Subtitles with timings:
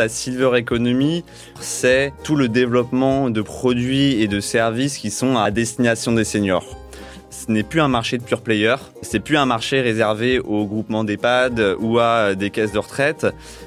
[0.00, 1.24] la silver economy,
[1.60, 6.64] c'est tout le développement de produits et de services qui sont à destination des seniors.
[7.28, 11.04] Ce n'est plus un marché de pure player, c'est plus un marché réservé au groupement
[11.04, 13.26] d'EHPAD ou à des caisses de retraite.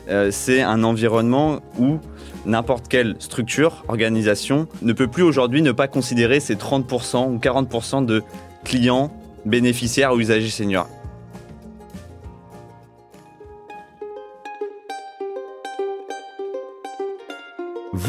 [0.09, 1.99] Euh, c'est un environnement où
[2.47, 8.05] n'importe quelle structure, organisation ne peut plus aujourd'hui ne pas considérer ces 30% ou 40%
[8.07, 8.23] de
[8.63, 9.15] clients
[9.45, 10.89] bénéficiaires ou usagers seniors.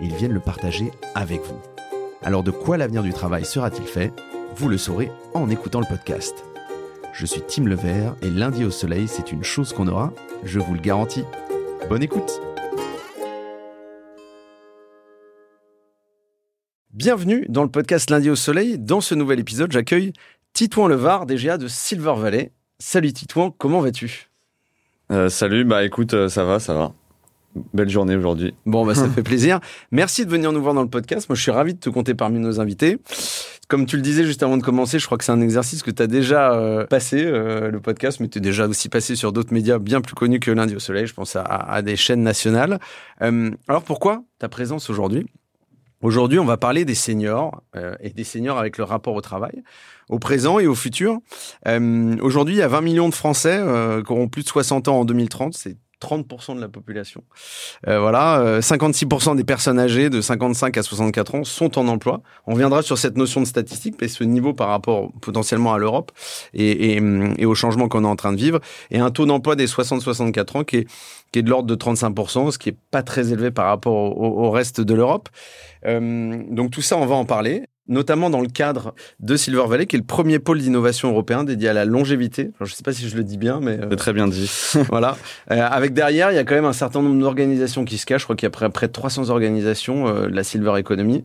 [0.00, 1.60] ils viennent le partager avec vous.
[2.22, 4.12] Alors de quoi l'avenir du travail sera-t-il fait?
[4.56, 6.34] Vous le saurez en écoutant le podcast.
[7.12, 10.12] Je suis Tim Levert et lundi au soleil, c'est une chose qu'on aura,
[10.44, 11.24] je vous le garantis.
[11.88, 12.40] Bonne écoute
[16.92, 18.78] Bienvenue dans le podcast Lundi au Soleil.
[18.78, 20.12] Dans ce nouvel épisode, j'accueille
[20.52, 22.52] Titouan Levar, DGA de Silver Valley.
[22.78, 24.28] Salut Titouan, comment vas-tu?
[25.10, 26.92] Euh, Salut, bah écoute, euh, ça va, ça va.
[27.74, 28.54] Belle journée aujourd'hui.
[28.66, 29.60] Bon, bah, ça fait plaisir.
[29.90, 31.28] Merci de venir nous voir dans le podcast.
[31.28, 32.98] Moi, je suis ravi de te compter parmi nos invités.
[33.68, 35.90] Comme tu le disais juste avant de commencer, je crois que c'est un exercice que
[35.90, 39.52] tu as déjà euh, passé, le podcast, mais tu es déjà aussi passé sur d'autres
[39.54, 41.06] médias bien plus connus que Lundi au Soleil.
[41.06, 42.78] Je pense à, à des chaînes nationales.
[43.20, 45.26] alors, pourquoi ta présence aujourd'hui?
[46.02, 49.62] Aujourd'hui, on va parler des seniors euh, et des seniors avec le rapport au travail,
[50.08, 51.18] au présent et au futur.
[51.68, 54.88] Euh, Aujourd'hui, il y a 20 millions de Français euh, qui auront plus de 60
[54.88, 55.52] ans en 2030.
[55.52, 57.22] C'est 30% de la population.
[57.88, 62.22] Euh, voilà, 56% des personnes âgées de 55 à 64 ans sont en emploi.
[62.46, 66.12] On viendra sur cette notion de statistique, mais ce niveau par rapport potentiellement à l'Europe
[66.54, 67.02] et, et,
[67.38, 68.60] et au changement qu'on est en train de vivre,
[68.90, 70.86] et un taux d'emploi des 60-64 ans qui est,
[71.32, 74.46] qui est de l'ordre de 35%, ce qui est pas très élevé par rapport au,
[74.46, 75.28] au reste de l'Europe.
[75.86, 79.86] Euh, donc tout ça, on va en parler notamment dans le cadre de Silver Valley,
[79.86, 82.52] qui est le premier pôle d'innovation européen dédié à la longévité.
[82.60, 83.78] je ne sais pas si je le dis bien, mais...
[83.78, 84.50] Euh, très bien dit.
[84.88, 85.16] voilà.
[85.50, 88.22] Euh, avec derrière, il y a quand même un certain nombre d'organisations qui se cachent.
[88.22, 91.24] Je crois qu'il y a près, près de 300 organisations euh, de la Silver Economy.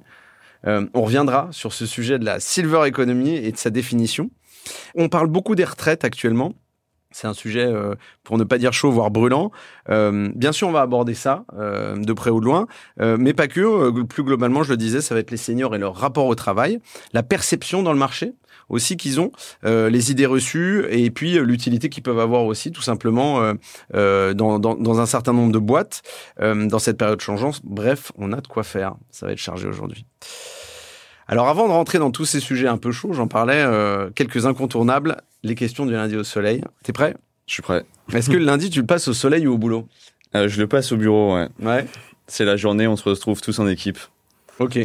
[0.67, 4.29] Euh, on reviendra sur ce sujet de la Silver Economy et de sa définition.
[4.95, 6.53] On parle beaucoup des retraites actuellement.
[7.15, 7.95] C'est un sujet, euh,
[8.25, 9.49] pour ne pas dire chaud, voire brûlant.
[9.89, 12.67] Euh, bien sûr, on va aborder ça euh, de près ou de loin,
[12.99, 13.61] euh, mais pas que.
[13.61, 16.35] Euh, plus globalement, je le disais, ça va être les seniors et leur rapport au
[16.35, 16.81] travail,
[17.13, 18.33] la perception dans le marché
[18.67, 19.31] aussi qu'ils ont,
[19.63, 23.53] euh, les idées reçues et puis l'utilité qu'ils peuvent avoir aussi tout simplement
[23.93, 26.01] dans, dans, dans, un certain nombre de boîtes
[26.41, 27.61] dans cette période changeante.
[27.63, 28.95] Bref, on a de quoi faire.
[29.11, 30.07] Ça va être chargé aujourd'hui.
[31.27, 33.63] Alors avant de rentrer dans tous ces sujets un peu chauds, j'en parlais,
[34.15, 36.61] quelques incontournables, les questions du lundi au soleil.
[36.83, 37.15] T'es prêt?
[37.47, 37.83] Je suis prêt.
[38.13, 39.87] Est-ce que le lundi, tu le passes au soleil ou au boulot?
[40.35, 41.47] Euh, Je le passe au bureau, ouais.
[41.61, 41.85] Ouais.
[42.27, 43.99] C'est la journée, on se retrouve tous en équipe.
[44.59, 44.79] Ok.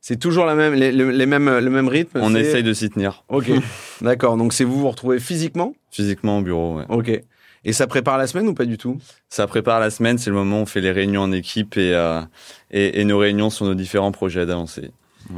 [0.00, 3.24] C'est toujours la même, les, les mêmes, le même rythme On essaye de s'y tenir.
[3.28, 3.50] Ok.
[4.00, 4.36] D'accord.
[4.36, 5.74] Donc c'est vous vous retrouvez physiquement?
[5.90, 6.84] Physiquement au bureau, ouais.
[6.88, 7.10] Ok.
[7.64, 8.98] Et ça prépare la semaine ou pas du tout?
[9.28, 11.92] Ça prépare la semaine, c'est le moment où on fait les réunions en équipe et,
[11.92, 12.20] euh,
[12.70, 14.92] et, et nos réunions sur nos différents projets d'avancer.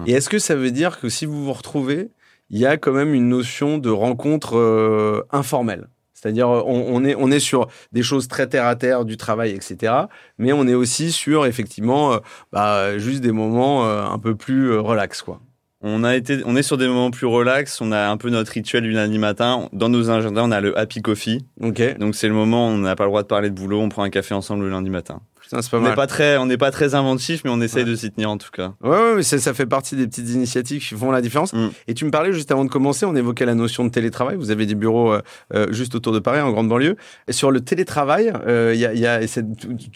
[0.06, 2.10] Et est-ce que ça veut dire que si vous vous retrouvez,
[2.50, 5.88] il y a quand même une notion de rencontre euh, informelle
[6.20, 9.52] c'est-à-dire, on, on, est, on est sur des choses très terre à terre, du travail,
[9.52, 9.94] etc.
[10.36, 12.18] Mais on est aussi sur, effectivement, euh,
[12.52, 15.40] bah, juste des moments euh, un peu plus relax, quoi.
[15.82, 17.80] On a été, on est sur des moments plus relax.
[17.80, 19.70] On a un peu notre rituel du lundi matin.
[19.72, 21.46] Dans nos agendas, on a le happy coffee.
[21.62, 21.96] Ok.
[21.98, 23.80] Donc c'est le moment où on n'a pas le droit de parler de boulot.
[23.80, 25.22] On prend un café ensemble le lundi matin.
[25.50, 25.90] Putain, c'est pas on mal.
[25.90, 27.90] n'est pas très, on n'est pas très inventif, mais on essaye Ouais.
[27.90, 28.74] de s'y tenir en tout cas.
[28.84, 31.52] Ouais, ouais, mais ça, fait partie des petites initiatives qui font la différence.
[31.52, 31.70] Mm.
[31.88, 34.36] Et tu me parlais juste avant de commencer, on évoquait la notion de télétravail.
[34.36, 35.20] Vous avez des bureaux euh,
[35.54, 36.94] euh, juste autour de Paris, en grande banlieue.
[37.26, 39.20] Et sur le télétravail, euh, il y a, y a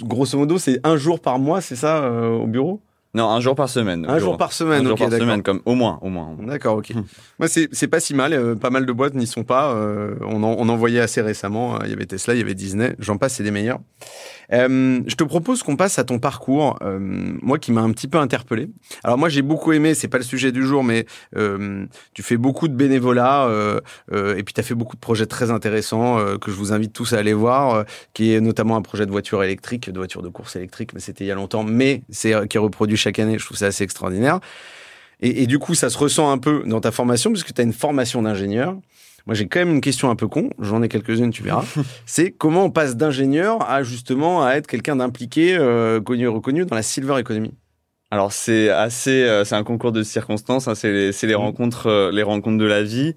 [0.00, 2.80] grosso modo, c'est un jour par mois, c'est ça, euh, au bureau?
[3.14, 4.04] Non, un jour par semaine.
[4.08, 6.34] Un jour par semaine, Un jour par semaine, comme au moins, au moins.
[6.40, 6.90] D'accord, ok.
[6.94, 7.02] Hmm.
[7.38, 8.32] Moi, c'est pas si mal.
[8.32, 9.72] euh, pas mal de boîtes n'y sont pas.
[9.74, 11.76] euh, on, en, on en voyait assez récemment.
[11.76, 12.96] euh, Il y avait Tesla, il y avait Disney.
[12.98, 13.78] J'en passe, c'est des meilleurs.
[14.52, 18.18] Euh, je te propose qu'on passe à ton parcours, moi qui m'a un petit peu
[18.18, 18.68] interpellé.
[19.04, 19.94] Alors moi, j'ai beaucoup aimé.
[19.94, 21.06] C'est pas le sujet du jour, mais
[22.14, 23.48] tu fais beaucoup de bénévolat
[24.12, 27.12] et puis tu as fait beaucoup de projets très intéressants que je vous invite tous
[27.12, 30.56] à aller voir, qui est notamment un projet de voiture électrique, de voiture de course
[30.56, 33.38] électrique, mais c'était il y a longtemps, mais c'est qui est reproduit chaque année.
[33.38, 34.40] Je trouve ça assez extraordinaire.
[35.20, 37.64] Et, et du coup, ça se ressent un peu dans ta formation, puisque tu as
[37.64, 38.76] une formation d'ingénieur.
[39.26, 40.50] Moi, j'ai quand même une question un peu con.
[40.58, 41.64] J'en ai quelques-unes, tu verras.
[42.06, 46.66] c'est comment on passe d'ingénieur à justement à être quelqu'un d'impliqué, euh, connu et reconnu
[46.66, 47.52] dans la silver economy?
[48.10, 50.68] Alors c'est assez, euh, c'est un concours de circonstances.
[50.68, 51.36] Hein, c'est les, les, mmh.
[51.36, 53.14] rencontres, euh, les rencontres de la vie.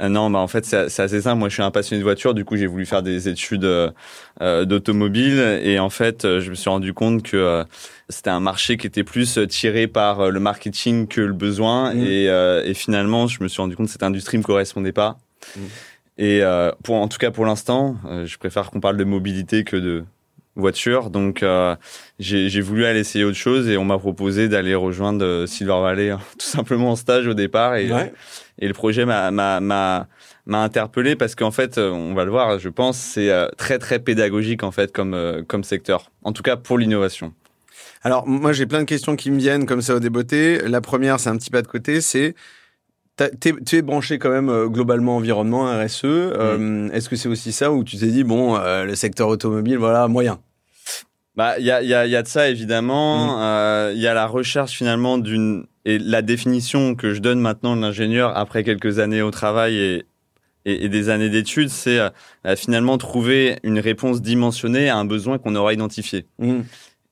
[0.00, 1.38] Euh, non, bah en fait c'est assez simple.
[1.38, 2.34] Moi, je suis un passionné de voiture.
[2.34, 6.70] Du coup, j'ai voulu faire des études euh, d'automobile et en fait, je me suis
[6.70, 7.64] rendu compte que
[8.08, 11.94] c'était un marché qui était plus tiré par le marketing que le besoin.
[11.94, 12.06] Mmh.
[12.06, 12.24] Et,
[12.70, 15.18] et, finalement, je me suis rendu compte que cette industrie me correspondait pas.
[15.56, 15.60] Mmh.
[16.18, 16.42] Et
[16.82, 20.04] pour, en tout cas pour l'instant, je préfère qu'on parle de mobilité que de
[20.56, 21.10] voiture.
[21.10, 21.76] Donc euh,
[22.18, 26.20] j'ai voulu aller essayer autre chose et on m'a proposé d'aller rejoindre Silver Valley hein,
[26.38, 27.90] tout simplement en stage au départ et,
[28.58, 30.06] et le projet m'a
[30.46, 34.62] interpellé parce qu'en fait on va le voir je pense c'est euh, très très pédagogique
[34.62, 37.32] en fait comme euh, comme secteur en tout cas pour l'innovation.
[38.02, 40.60] Alors moi j'ai plein de questions qui me viennent comme ça au débeauté.
[40.66, 42.34] La première c'est un petit pas de côté c'est
[43.40, 46.04] tu es branché quand même euh, globalement environnement, RSE.
[46.04, 49.76] Euh, est-ce que c'est aussi ça où tu t'es dit, bon, euh, le secteur automobile,
[49.76, 50.40] voilà, moyen?
[51.36, 53.38] Bah, il y a, y, a, y a de ça évidemment.
[53.38, 53.92] Mm.
[53.94, 57.80] Il y a la recherche finalement d'une et la définition que je donne maintenant de
[57.80, 60.04] l'ingénieur après quelques années au travail et,
[60.66, 62.00] et, des années d'études, c'est
[62.56, 66.26] finalement trouver une réponse dimensionnée à un besoin qu'on aura identifié.
[66.38, 66.60] Mm.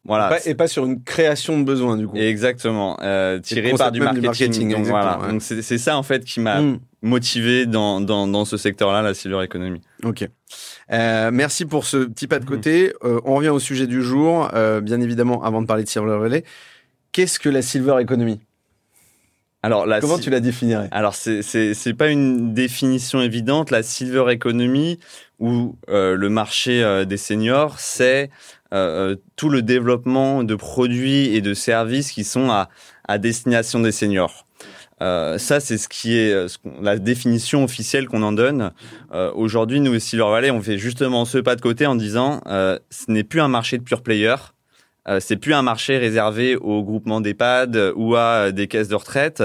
[0.08, 0.38] Voilà.
[0.46, 2.16] Et pas, sur une création de besoin, du coup.
[2.16, 2.96] Exactement.
[3.02, 4.72] Euh, tiré par du marketing.
[4.72, 5.20] donc, voilà.
[5.28, 6.78] Donc, c'est ça, en fait, qui m'a hmm.
[7.02, 9.82] motivé dans, dans, dans ce secteur-là, la silver economy.
[10.02, 10.26] Ok.
[10.90, 12.48] Euh, merci pour ce petit pas de hmm.
[12.48, 12.92] côté.
[13.04, 14.48] Euh, on revient au sujet du jour.
[14.82, 16.42] Bien évidemment, avant de parler de Silver Valley,
[17.12, 18.40] qu'est-ce que la silver economy?
[19.62, 20.88] Alors, la Comment tu la définirais?
[20.90, 23.70] Alors, c'est c'est pas une définition évidente.
[23.70, 24.98] La silver economy
[25.38, 28.30] ou le marché des seniors, c'est
[28.72, 32.68] euh, tout le développement de produits et de services qui sont à,
[33.18, 34.44] destination des seniors.
[35.00, 38.72] Euh, ça, c'est ce qui est la définition officielle qu'on en donne.
[39.14, 42.78] Euh, Aujourd'hui, nous, aussi, Valley, on fait justement ce pas de côté en disant euh,
[42.90, 44.34] ce n'est plus un marché de pure player.
[45.06, 49.42] Euh, c'est plus un marché réservé au groupement d'EHPAD ou à des caisses de retraite.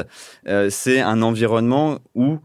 [0.69, 2.39] c'est un environnement où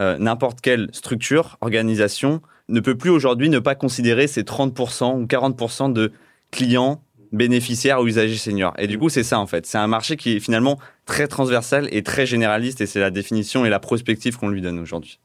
[0.00, 5.92] n'importe quelle structure, organisation ne peut plus aujourd'hui ne pas considérer ces 30% ou 40%
[5.92, 6.12] de
[6.54, 7.02] clients
[7.32, 8.72] bénéficiaires ou usagers seniors.
[8.78, 9.66] Et du coup, c'est ça en fait.
[9.66, 13.66] C'est un marché qui est finalement très transversal et très généraliste et c'est la définition
[13.66, 15.18] et la prospective qu'on lui donne aujourd'hui.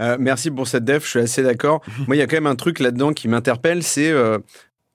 [0.00, 1.80] Euh, merci pour cette def, je suis assez d'accord.
[2.06, 4.38] Moi, il y a quand même un truc là-dedans qui m'interpelle, c'est euh,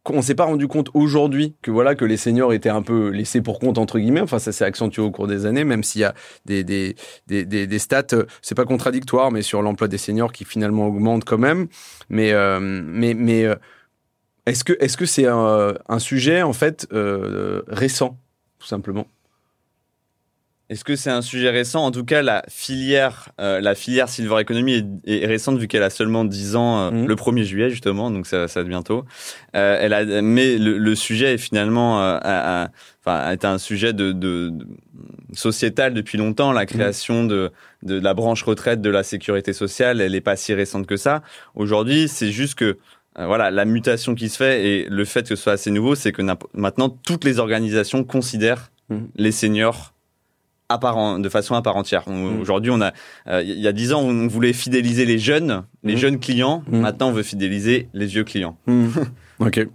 [0.04, 3.42] qu'on s'est pas rendu compte aujourd'hui que voilà que les seniors étaient un peu laissés
[3.42, 4.22] pour compte entre guillemets.
[4.22, 6.14] Enfin, ça s'est accentué au cours des années, même s'il y a
[6.46, 6.96] des des
[7.26, 10.86] des des, des stats, euh, c'est pas contradictoire, mais sur l'emploi des seniors qui finalement
[10.86, 11.68] augmente quand même.
[12.10, 13.48] Mais euh, mais mais
[14.52, 16.88] est-ce que est-ce que c'est un, un, sujet en fait
[17.68, 18.18] récent
[18.60, 19.08] tout simplement?
[20.72, 21.84] Est-ce que c'est un sujet récent?
[21.84, 24.76] En tout cas, la filière, euh, la filière Silver Economy
[25.06, 27.08] est, est récente vu qu'elle a seulement 10 ans euh, mhm.
[27.08, 29.04] le 1er juillet justement, donc ça, ça bientôt.
[29.54, 32.70] Euh, elle a, mais le, le sujet est finalement, euh, a,
[33.06, 34.66] a, un sujet de, de, de,
[35.34, 36.54] sociétal depuis longtemps.
[36.54, 37.52] La création de,
[37.84, 41.22] de la branche retraite de la sécurité sociale, elle n'est pas si récente que ça.
[41.54, 42.78] Aujourd'hui, c'est juste que
[43.18, 46.12] voilà, la mutation qui se fait et le fait que ce soit assez nouveau, c'est
[46.12, 46.22] que
[46.54, 49.10] maintenant toutes les organisations considèrent mhm.
[49.16, 49.94] les seniors
[51.20, 52.08] de façon à part entière.
[52.08, 52.40] Mm.
[52.40, 52.92] Aujourd'hui, on a,
[53.28, 55.98] euh, il y a dix ans, on voulait fidéliser les jeunes, les mm.
[55.98, 56.64] jeunes clients.
[56.70, 58.58] Maintenant, on veut fidéliser les vieux clients.
[59.40, 59.68] ok.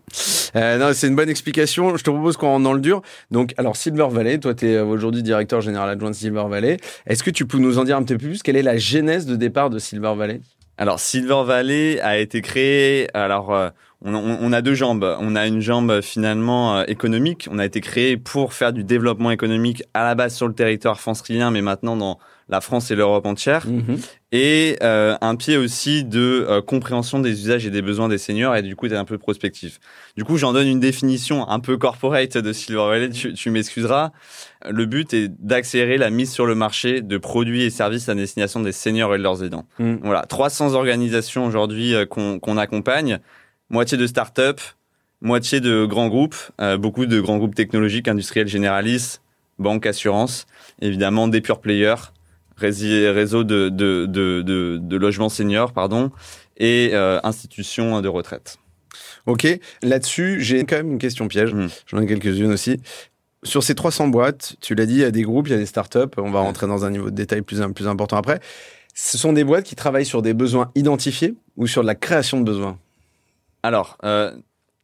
[0.54, 1.96] Euh, non, c'est une bonne explication.
[1.96, 3.02] Je te propose qu'on rentre dans le dur.
[3.30, 6.78] Donc, alors Silver Valley, toi, tu es euh, aujourd'hui directeur général adjoint de Silver Valley.
[7.06, 8.42] Est-ce que tu peux nous en dire un petit peu plus?
[8.42, 10.40] Quelle est la genèse de départ de Silver Valley?
[10.78, 13.08] Alors, Silver Valley a été créé.
[13.14, 13.54] Alors.
[13.54, 13.70] Euh,
[14.02, 15.16] on, a deux jambes.
[15.20, 17.48] On a une jambe finalement euh, économique.
[17.50, 21.00] On a été créé pour faire du développement économique à la base sur le territoire
[21.00, 22.18] francilien, mais maintenant dans
[22.48, 23.66] la France et l'Europe entière.
[23.66, 23.98] Mhm.
[24.32, 28.54] Et euh, un pied aussi de euh, compréhension des usages et des besoins des seniors
[28.54, 29.80] et du coup d'être un peu prospectif.
[30.16, 33.08] Du coup, j'en donne une définition un peu corporate de Silver Valley.
[33.08, 34.12] Tu, m'excuseras.
[34.70, 38.60] Le but est d'accélérer la mise sur le marché de produits et services à destination
[38.60, 39.66] des seniors et de leurs aidants.
[39.78, 40.00] Mhm.
[40.02, 43.20] Voilà, 300 organisations aujourd'hui qu'on accompagne
[43.70, 44.60] moitié de start-up,
[45.20, 49.22] moitié de grands groupes, euh, beaucoup de grands groupes technologiques, industriels, généralistes,
[49.58, 50.46] banques, assurances,
[50.80, 52.12] évidemment des pure players,
[52.56, 54.42] réseau de, de, de,
[54.80, 56.10] de, logements seniors, pardon,
[56.56, 58.58] et euh, institutions de retraite.
[59.26, 59.46] Ok,
[59.82, 61.52] là-dessus, j'ai quand même une question piège.
[61.52, 61.68] Hmm.
[61.86, 62.80] J'en ai quelques-unes aussi.
[63.46, 65.58] Sur ces 300 boîtes, tu l'as dit, il y a des groupes, il y a
[65.58, 65.98] des startups.
[66.16, 68.40] On va rentrer dans un niveau de détail plus, plus important après.
[68.94, 72.40] Ce sont des boîtes qui travaillent sur des besoins identifiés ou sur de la création
[72.40, 72.78] de besoins?
[73.62, 74.32] Alors, euh,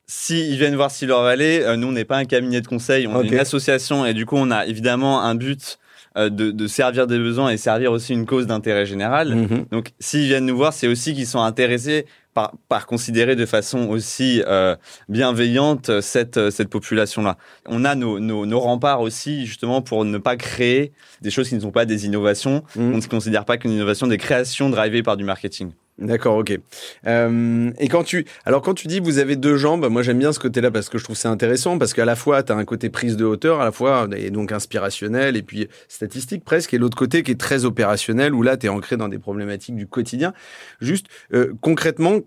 [0.06, 3.22] s'ils viennent voir Silver Valley, euh, nous, on n'est pas un cabinet de conseil, on
[3.22, 5.78] est une association et du coup, on a évidemment un but
[6.14, 9.34] de, de, servir des besoins et servir aussi une cause d'intérêt général.
[9.34, 9.64] Mhm.
[9.70, 12.04] Donc, s'ils viennent nous voir, c'est aussi qu'ils sont intéressés
[12.34, 14.76] par, par considérer de façon aussi euh,
[15.08, 17.36] bienveillante cette, cette population-là.
[17.66, 21.54] On a nos, nos, nos, remparts aussi, justement, pour ne pas créer des choses qui
[21.54, 22.62] ne sont pas des innovations.
[22.76, 22.94] Mhm.
[22.94, 25.72] On ne considère pas qu'une innovation des créations drivées par du marketing.
[25.98, 26.58] D'accord, ok.
[27.06, 30.32] Euh, et quand tu, alors quand tu dis vous avez deux jambes, moi j'aime bien
[30.32, 32.64] ce côté-là parce que je trouve c'est intéressant parce qu'à la fois tu as un
[32.64, 36.78] côté prise de hauteur, à la fois et donc inspirationnel et puis statistique presque, et
[36.78, 39.86] l'autre côté qui est très opérationnel où là tu es ancré dans des problématiques du
[39.86, 40.32] quotidien.
[40.80, 42.20] Juste euh, concrètement,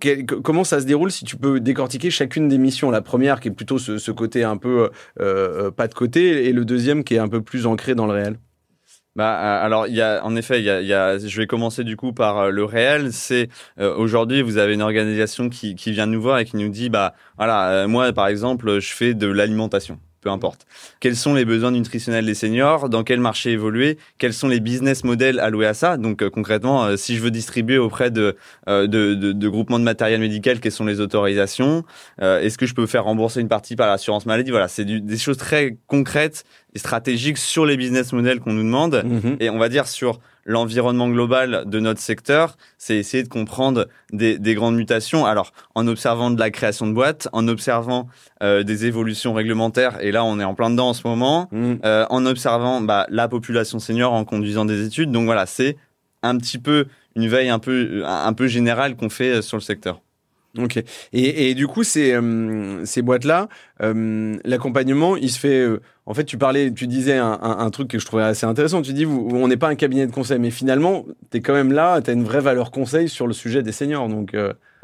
[0.44, 2.92] comment ça se déroule si tu peux décortiquer chacune des missions?
[2.92, 6.54] La première qui est plutôt ce, ce côté un peu euh, pas de côté et
[6.54, 8.38] le deuxième qui est un peu plus ancré dans le réel.
[9.16, 12.12] Bah, alors, il y a, en effet, il y a, je vais commencer du coup
[12.12, 13.14] par euh, le réel.
[13.14, 13.48] C'est
[13.80, 16.90] euh, aujourd'hui, vous avez une organisation qui, qui vient nous voir et qui nous dit,
[16.90, 20.66] bah, voilà, euh, moi, par exemple, je fais de l'alimentation peu importe.
[21.00, 22.90] Quels sont les besoins nutritionnels des seniors?
[22.90, 24.00] Dans quel marché évoluer?
[24.18, 25.98] Quels sont les business models alloués à ça?
[25.98, 28.36] Donc euh, concrètement, euh, si je veux distribuer auprès de,
[28.68, 31.84] euh, de, de, de, groupements de matériel médical, quelles sont les autorisations?
[32.20, 34.50] Est-ce que je peux faire rembourser une partie par l'assurance maladie?
[34.50, 39.04] Voilà, c'est des choses très concrètes et stratégiques sur les business models qu'on nous demande.
[39.06, 39.36] Mmh.
[39.40, 44.38] Et on va dire sur l'environnement global de notre secteur, c'est essayer de comprendre des,
[44.38, 45.26] des, grandes mutations.
[45.26, 48.08] Alors, en observant de la création de boîtes, en observant
[48.44, 51.74] euh, des évolutions réglementaires, et là, on est en plein dedans en ce moment, mmh.
[51.84, 55.12] euh, en observant bah, la population senior en conduisant des études.
[55.12, 55.78] Donc voilà, c'est
[56.22, 56.86] un petit peu
[57.16, 60.02] une veille un peu, un peu générale qu'on fait euh, sur le secteur.
[60.58, 60.78] Ok.
[61.12, 63.50] Et, et, du coup, ces, euh, ces boîtes-là,
[63.82, 65.60] euh, l'accompagnement, il se fait.
[65.60, 68.46] Euh, en fait, tu parlais, tu disais un, un, un, truc que je trouvais assez
[68.46, 68.82] intéressant.
[68.82, 71.72] Tu dis, on n'est pas un cabinet de conseil, mais finalement, tu es quand même
[71.72, 74.08] là, tu as une vraie valeur conseil sur le sujet des seniors.
[74.08, 74.36] Donc,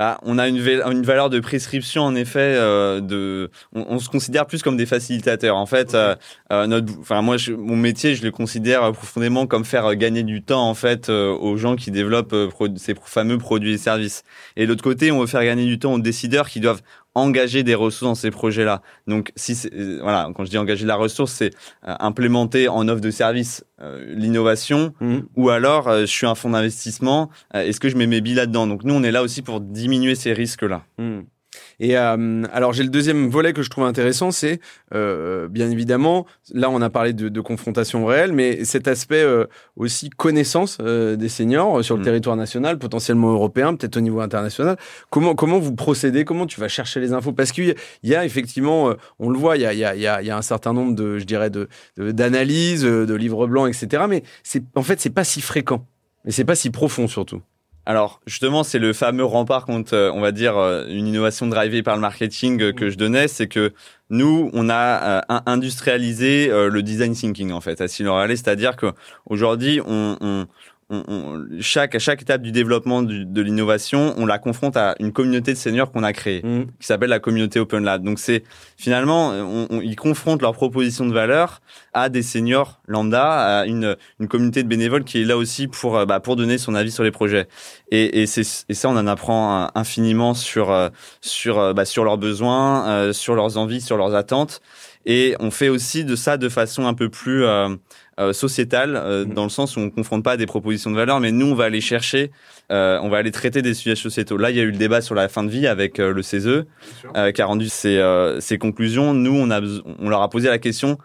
[0.04, 2.56] ah, on a une, une, valeur de prescription, en effet.
[2.58, 5.56] Euh, de, on, on, se considère plus comme des facilitateurs.
[5.56, 6.16] En fait, okay.
[6.52, 10.42] euh, notre, enfin moi, je, mon métier, je le considère profondément comme faire gagner du
[10.42, 12.36] temps en fait euh, aux gens qui développent
[12.78, 14.24] ces fameux produits et services.
[14.56, 16.82] Et de l'autre côté, on veut faire gagner du temps aux décideurs qui doivent
[17.16, 18.82] engager des ressources dans ces projets-là.
[19.08, 19.70] Donc, si
[20.02, 21.52] voilà, quand je dis engager de la ressource, c'est
[21.88, 25.20] euh, implémenter en offre de service euh, l'innovation, mmh.
[25.36, 27.30] ou alors euh, je suis un fonds d'investissement.
[27.54, 28.68] Est-ce que je mets mes billes là-dedans?
[28.68, 30.84] Donc, nous, on est là aussi pour diminuer ces risques-là.
[30.98, 31.22] Mmh.
[31.80, 34.60] Et euh, alors j'ai le deuxième volet que je trouve intéressant, c'est
[34.94, 39.46] euh, bien évidemment, là on a parlé de, de confrontation réelle, mais cet aspect euh,
[39.76, 42.06] aussi connaissance euh, des seniors sur le Mm.
[42.06, 44.78] territoire national, potentiellement européen, peut-être au niveau international.
[45.10, 46.26] Comment comment vous procédez?
[46.26, 47.32] Comment tu vas chercher les infos?
[47.32, 49.96] Parce qu'il y a effectivement, euh, on le voit, il y a, il y, a,
[49.96, 51.68] il y, a, un certain nombre de, je dirais, de
[51.98, 54.04] d'analyses, de, de livres blancs, etc.
[54.10, 55.86] Mais c'est en fait c'est pas si fréquent,
[56.26, 57.42] et c'est pas si profond surtout.
[57.86, 61.82] Alors justement, c'est le fameux rempart contre, euh, on va dire, euh, une innovation drivée
[61.82, 63.74] par le marketing euh, que je donnais, c'est que
[64.12, 68.88] nous, on a euh, industrialisé euh, le design thinking en fait à Silicon c'est-à-dire que
[69.26, 70.48] aujourd'hui, on, on,
[70.92, 74.94] on, on, chaque à chaque étape du développement du, de l'innovation, on la confronte à
[75.00, 76.66] une communauté de seniors qu'on a créée, Mmh.
[76.80, 78.04] qui s'appelle la communauté Open Lab.
[78.04, 78.44] Donc c'est
[78.78, 81.62] finalement, on, on, ils confrontent leurs propositions de valeur
[81.94, 85.98] à des seniors lambda, à une, une communauté de bénévoles qui est là aussi pour
[85.98, 87.48] euh, bah, pour donner son avis sur les projets.
[87.90, 90.90] Et, et, c'est, et ça, on en apprend euh, infiniment sur euh,
[91.22, 94.62] sur bah, sur leurs besoins, euh, sur leurs envies, sur leurs attentes.
[95.06, 97.70] Et on fait aussi de ça de façon un peu plus euh,
[98.20, 99.34] euh, sociétale, euh, Mmh.
[99.34, 101.48] dans le sens où on ne confronte pas à des propositions de valeur, mais nous,
[101.48, 102.32] on va aller chercher,
[102.72, 104.38] euh, on va aller traiter des sujets sociétaux.
[104.38, 106.22] Là, il y a eu le débat sur la fin de vie avec euh, le
[106.22, 106.66] CESE,
[107.34, 108.02] qui a rendu ses,
[108.40, 109.14] ses conclusions.
[109.14, 109.62] Nous, on, a,
[110.00, 110.98] on leur a posé la question,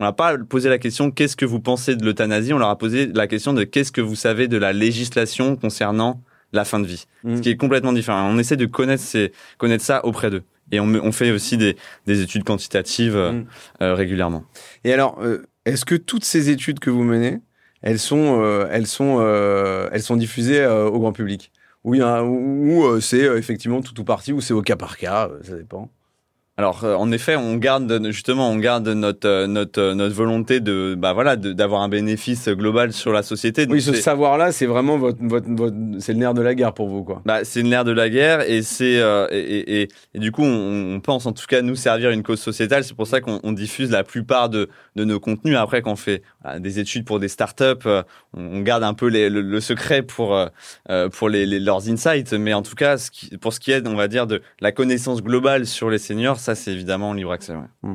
[0.00, 2.78] on n'a pas posé la question qu'est-ce que vous pensez de l'euthanasie, on leur a
[2.78, 6.20] posé la question de qu'est-ce que vous savez de la législation concernant
[6.52, 7.36] la fin de vie, Mmh.
[7.36, 8.28] ce qui est complètement différent.
[8.28, 10.42] On essaie de connaître, ces, connaître ça auprès d'eux.
[10.70, 13.46] Et on, on fait aussi des, des études quantitatives euh, Mmh.
[13.82, 14.44] euh, régulièrement.
[14.84, 17.40] Et alors, euh, est-ce que toutes ces études que vous menez,
[17.82, 21.52] elles sont, euh, elles sont, euh, elles sont diffusées euh, au grand public?
[21.84, 25.90] Ou, ou c'est effectivement tout ou partie, ou c'est au cas par cas, ça dépend.
[26.58, 30.60] Alors euh, en effet, on garde justement, on garde notre euh, notre euh, notre volonté
[30.60, 33.64] de bah voilà d'avoir un bénéfice global sur la société.
[33.64, 36.54] Donc, Oui, ce c'est- savoir-là, c'est vraiment votre, votre, votre- c'est le nerf de la
[36.54, 37.22] guerre pour vous, quoi.
[37.24, 40.30] Bah, c'est une ère de la guerre et c'est euh, et, et, et, et du
[40.30, 42.84] coup on, on pense en tout cas nous servir une cause sociétale.
[42.84, 45.56] C'est pour ça qu'on on diffuse la plupart de, de nos contenus.
[45.56, 46.22] Après, quand on fait
[46.58, 48.02] des études pour des startups, euh,
[48.34, 50.46] on, garde un peu les- le, le secret pour euh,
[50.90, 52.32] euh, pour les, les- leurs insights.
[52.32, 52.96] Mais en tout cas,
[53.40, 56.54] pour ce qui est, on va dire de la connaissance globale sur les seniors, ça
[56.54, 57.54] c'est évidemment en libre accès.
[57.54, 57.90] ouais.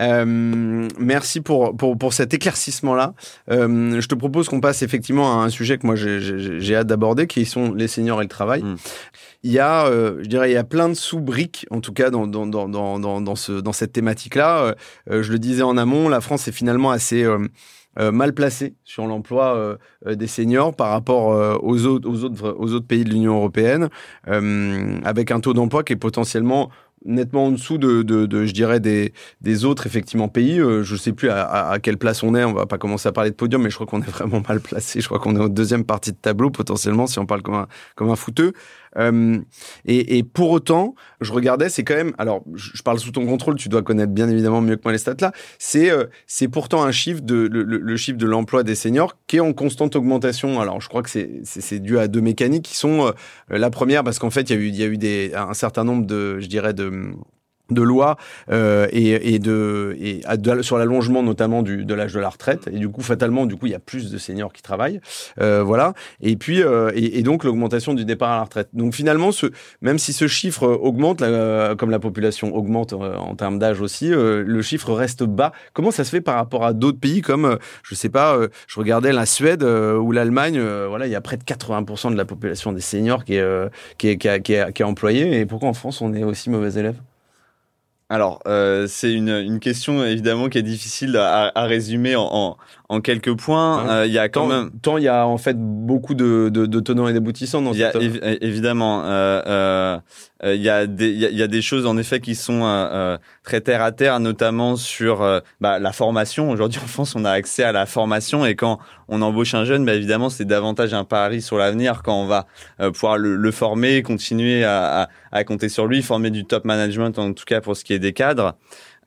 [0.00, 3.14] Euh, merci pour, pour, pour cet éclaircissement-là.
[3.50, 7.26] Euh, je te propose qu'on passe effectivement à un sujet que moi j'ai- hâte d'aborder,
[7.26, 8.62] qui sont les seniors et le travail.
[8.62, 8.76] Mm.
[9.42, 12.10] Il y a, euh, je dirais, il y a plein de sous-briques, en tout cas
[12.10, 12.68] dans, dans, dans,
[13.20, 14.74] dans, ce, dans cette thématique-là.
[15.08, 17.22] Je le disais en amont, la France est finalement assez...
[17.24, 17.38] euh,
[18.12, 21.28] mal placé sur l'emploi des seniors par rapport
[21.62, 23.88] aux, autres, aux, autres, aux autres pays de l'Union européenne,
[24.26, 26.70] avec un taux d'emploi qui est potentiellement
[27.04, 30.58] nettement en dessous de, de, je dirais, des, des, autres effectivement pays.
[30.58, 32.44] Euh, je ne sais plus à, à, quelle place on est.
[32.44, 34.60] On va pas commencer à parler de podium, mais je crois qu'on est vraiment mal
[34.60, 35.00] placé.
[35.00, 37.68] Je crois qu'on est en deuxième partie de tableau potentiellement si on parle comme un,
[37.94, 38.52] comme un footeux.
[38.96, 39.38] Euh,
[39.84, 42.12] et, pour autant, je regardais, c'est quand même.
[42.18, 43.56] Alors, je, parle sous ton contrôle.
[43.56, 45.32] Tu dois connaître bien évidemment mieux que moi les stats là.
[45.58, 46.06] C'est euh,
[46.50, 50.60] pourtant un chiffre de le, chiffre de l'emploi des seniors qui est en constante augmentation.
[50.60, 53.12] Alors, je crois que c'est dû à deux mécaniques qui sont
[53.48, 55.84] la première parce qu'en fait, il y a eu y a eu des un certain
[55.84, 57.14] nombre de je dirais de
[57.70, 58.16] de loi
[58.50, 60.22] euh, et, et, de, et
[60.62, 62.68] sur l'allongement notamment du, de l'âge de la retraite.
[62.72, 65.00] Et du coup fatalement du coup il y a plus de seniors qui travaillent.
[65.40, 65.94] Euh, voilà.
[66.20, 68.68] Et puis euh, et, donc l'augmentation du départ à la retraite.
[68.72, 69.46] Donc finalement ce
[69.80, 71.22] même si ce chiffre augmente
[71.78, 75.52] comme la population augmente euh, en termes d'âge aussi euh, le chiffre reste bas.
[75.72, 79.12] Comment ça se fait par rapport à d'autres pays comme je sais pas je regardais
[79.12, 82.80] la Suède ou l'Allemagne voilà il y a près de 80% de la population des
[82.80, 85.40] seniors qui est qui est, qui, est, qui, est employée.
[85.40, 87.00] Et pourquoi en France on est aussi mauvais élèves
[88.08, 93.00] alors, euh, c'est une, une, question évidemment qui est difficile à, résumer en, en, en,
[93.00, 93.88] quelques points.
[93.88, 96.66] Euh, il y a quand même tant il y a en fait beaucoup de, de,
[96.66, 97.72] de tenants et d'aboutissants dans.
[97.72, 97.92] Il y a
[98.40, 99.04] évidemment.
[99.04, 99.98] Euh, euh
[100.44, 102.88] euh, il y, a des, il y, a des choses en effet qui sont euh,
[102.92, 106.50] euh, très terre à terre, notamment sur bah, la formation.
[106.50, 108.78] Aujourd'hui en France, on a accès à la formation et quand
[109.08, 112.46] on embauche un jeune, bah, évidemment, c'est davantage un pari sur l'avenir quand on va
[112.92, 117.18] pouvoir le, le, former, continuer à, à, à, compter sur lui, former du top management
[117.18, 118.56] en tout cas pour ce qui est des cadres.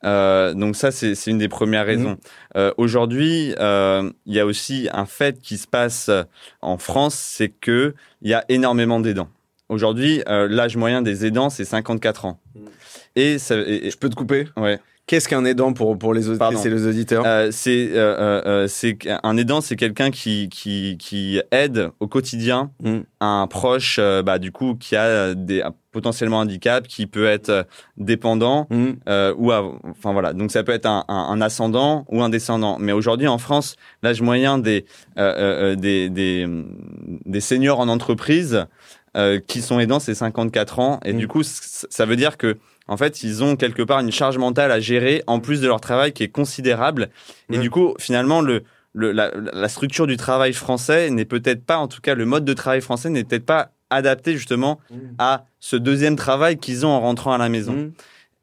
[0.04, 1.88] Euh, donc ça, c'est une des premières mmh.
[1.88, 2.16] raisons.
[2.56, 6.10] Euh, Aujourd'hui, euh, il y a aussi un fait qui se passe
[6.62, 9.28] en France, c'est que il y a énormément d'aidants.
[9.70, 12.40] Aujourd'hui, euh, l'âge moyen des aidants, c'est 54 ans.
[12.56, 12.60] Mm.
[13.14, 14.48] Et, ça, Je peux te couper?
[14.56, 14.80] Ouais.
[15.06, 18.96] Qu'est-ce qu'un aidant pour, pour les auditrices et les auditeurs euh, C'est euh, euh, c'est
[19.24, 22.98] un aidant, c'est quelqu'un qui, qui, qui aide au quotidien mm.
[23.20, 27.66] un proche, euh, bah, du coup, qui a des potentiellement handicap, qui peut être
[27.96, 28.90] dépendant mm.
[29.08, 30.32] euh, ou enfin voilà.
[30.32, 32.76] Donc ça peut être un, un, un ascendant ou un descendant.
[32.78, 34.84] Mais aujourd'hui en France, l'âge moyen des,
[35.16, 36.46] des, des
[37.26, 38.64] des seniors en entreprise
[39.16, 41.00] euh, qui sont aidants, c'est 54 ans.
[41.04, 41.18] Et mm.
[41.18, 42.58] du coup, ça veut dire que,
[42.90, 45.80] en fait, ils ont quelque part une charge mentale à gérer en plus de leur
[45.80, 47.08] travail qui est considérable.
[47.48, 47.60] Et mm.
[47.60, 51.86] du coup, finalement, le, le la, la, structure du travail français n'est peut-être pas, en
[51.86, 54.96] tout cas, le mode de travail français n'est peut-être pas adapté justement mm.
[55.18, 57.92] à ce deuxième travail qu'ils ont en rentrant à la maison.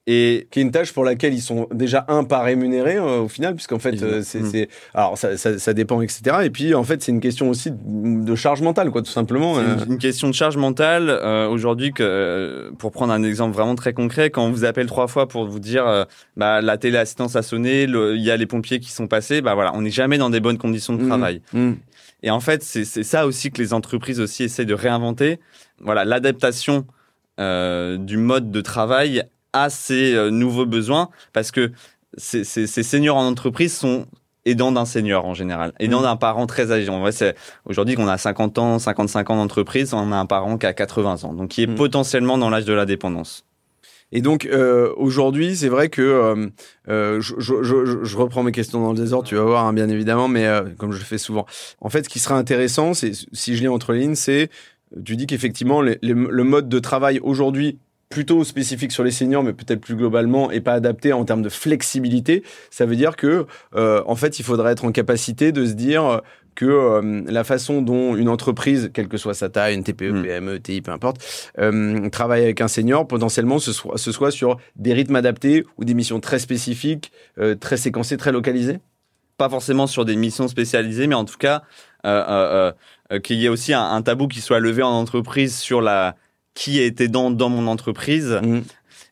[0.09, 3.27] Et qui est une tâche pour laquelle ils sont déjà un pas rémunérés euh, au
[3.27, 6.37] final, puisqu'en fait euh, c'est, c'est, alors ça, ça, ça, dépend etc.
[6.43, 9.55] Et puis en fait c'est une question aussi de charge mentale quoi, tout simplement.
[9.55, 9.97] C'est une, euh.
[9.97, 11.09] question de charge mentale.
[11.51, 15.27] aujourd'hui, que pour prendre un exemple vraiment très concret, quand on vous appelle trois fois
[15.27, 16.05] pour vous dire
[16.37, 19.75] bah la téléassistance a sonné, il y a les pompiers qui sont passés, bah voilà,
[19.75, 21.07] on n'est jamais dans des bonnes conditions de mmh.
[21.07, 21.41] travail.
[21.51, 21.73] Mmh.
[22.23, 25.41] Et en fait c'est, c'est ça aussi que les entreprises aussi essaient de réinventer.
[25.81, 26.85] Voilà, l'adaptation
[27.37, 31.71] du mode de travail à ces euh, nouveaux besoins parce que
[32.17, 34.07] ces, ces, ces seniors en entreprise sont
[34.45, 36.03] aidants d'un senior en général, aidant mmh.
[36.03, 36.89] d'un parent très âgé.
[36.89, 40.57] En vrai, c'est aujourd'hui qu'on a 50 ans, 55 ans d'entreprise, on a un parent
[40.57, 41.75] qui a 80 ans, donc qui est mmh.
[41.75, 43.43] potentiellement dans l'âge de la dépendance.
[44.13, 46.47] Et donc euh, aujourd'hui, c'est vrai que euh,
[46.87, 49.73] euh, je, je, je, je, reprends mes questions dans le désordre, tu vas voir hein,
[49.73, 51.45] bien évidemment, mais comme je le fais souvent.
[51.81, 54.49] En fait, ce qui sera intéressant, c'est si je lis entre les lignes, c'est
[55.03, 57.79] tu dis qu'effectivement le mode de travail aujourd'hui
[58.09, 61.49] plutôt spécifique sur les seniors, mais peut-être plus globalement, et pas adapté en termes de
[61.49, 65.73] flexibilité, ça veut dire que, euh, en fait, il faudrait être en capacité de se
[65.73, 66.21] dire
[66.57, 70.23] que euh, la façon dont une entreprise, quelle que soit sa taille, une TPE, mm.
[70.23, 71.23] PME, TI, peu importe,
[71.59, 75.85] euh, travaille avec un senior, potentiellement ce soit, ce soit sur des rythmes adaptés ou
[75.85, 78.79] des missions très spécifiques, euh, très séquencées, très localisées?
[79.37, 81.61] Pas forcément sur des missions spécialisées, mais en tout cas,
[83.23, 86.15] qu'il y ait aussi un, un tabou qui soit levé en entreprise sur la
[86.57, 88.39] qui était dans, dans mon entreprise.
[88.41, 88.61] Mm.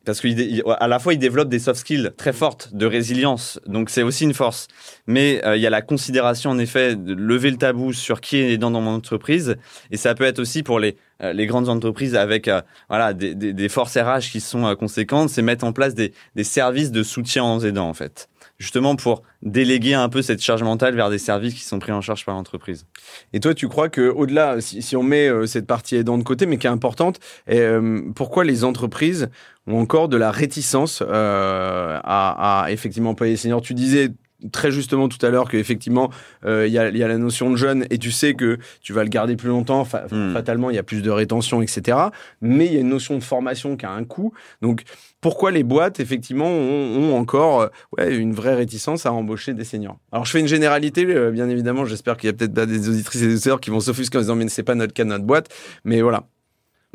[0.04, 3.60] Parce qu'à la fois, il développe des soft skills très fortes de résilience.
[3.68, 4.68] Donc, c'est aussi une force.
[5.08, 8.38] Mais euh, il y a la considération, en effet, de lever le tabou sur qui
[8.38, 9.58] est dans, dans mon entreprise.
[9.92, 13.36] Et ça peut être aussi pour les, euh, les grandes entreprises avec euh, voilà des,
[13.36, 17.04] des, des, forces RH qui sont conséquentes, c'est mettre en place des, des services de
[17.04, 21.18] soutien aux aidants, en fait justement pour déléguer un peu cette charge mentale vers des
[21.18, 22.86] services qui sont pris en charge par l'entreprise.
[23.34, 26.24] Et toi, tu crois que au-delà, si, si, on met euh, cette partie aidant de
[26.24, 29.30] côté, mais qui est importante, euh, pourquoi les entreprises
[29.68, 33.62] ont encore de la réticence euh, à, à, effectivement employer seniors?
[33.62, 34.12] Tu disais
[34.52, 36.10] très justement tout à l'heure qu'effectivement,
[36.46, 39.04] il y, a, y, a, la notion de jeune et tu sais que tu vas
[39.04, 39.88] le garder plus longtemps.
[40.12, 40.34] Hmm.
[40.34, 41.98] Fatalement, il y a plus de rétention, etc.
[42.42, 44.34] Mais il y a une notion de formation qui a un coût.
[44.62, 44.84] Donc,
[45.22, 49.98] pourquoi les boîtes, effectivement, ont, encore ouais, une vraie réticence à embaucher des seniors?
[50.12, 51.86] Alors, je fais une généralité, bien évidemment.
[51.86, 54.36] J'espère qu'il y a peut-être des auditrices et des auditeurs qui vont s'offusquer en disant,
[54.36, 55.50] mais c'est pas notre cas, notre boîte.
[55.84, 56.28] Mais voilà,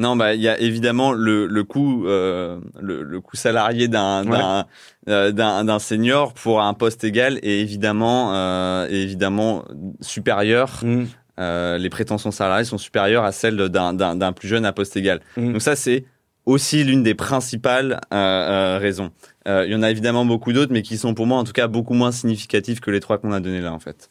[0.00, 4.64] non, bah il y a évidemment le, le coût euh, le, le, coût salarié d'un
[5.08, 9.66] euh, d'un d'un senior pour un poste égal est évidemment euh, est évidemment
[10.00, 10.80] supérieur.
[10.82, 11.04] Mmh.
[11.38, 15.20] Euh, les prétentions salariales sont supérieures à celles d'un d'un plus jeune à poste égal.
[15.36, 15.52] Mmh.
[15.52, 16.06] Donc ça c'est
[16.46, 19.10] aussi l'une des principales euh, raisons.
[19.46, 21.66] Il y en a évidemment beaucoup d'autres, mais qui sont pour moi en tout cas
[21.66, 24.09] beaucoup moins significatives que les trois qu'on a donnés là en fait.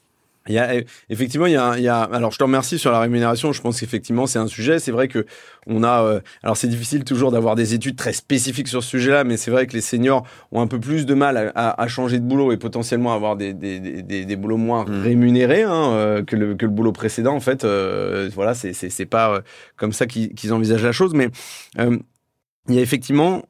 [0.50, 0.74] Il y a,
[1.10, 3.54] effectivement, il y a, il y a, alors je te remercie sur la rémunération.
[3.54, 4.80] Je pense qu'effectivement, c'est un sujet.
[4.80, 5.26] C'est vrai que
[5.68, 9.24] on a, euh, alors c'est difficile toujours d'avoir des études très spécifiques sur ce sujet-là,
[9.24, 12.18] mais c'est vrai que les seniors ont un peu plus de mal à, à, changer
[12.18, 15.04] de boulot et potentiellement avoir des, des, des, des boulots moins mmh.
[15.04, 17.36] rémunérés hein, euh, que, le, que le boulot précédent.
[17.36, 19.42] En fait, euh, voilà, c'est, c'est, c'est pas
[19.78, 21.30] comme ça qu'ils, qu'ils envisagent la chose, mais
[21.78, 23.44] il y a effectivement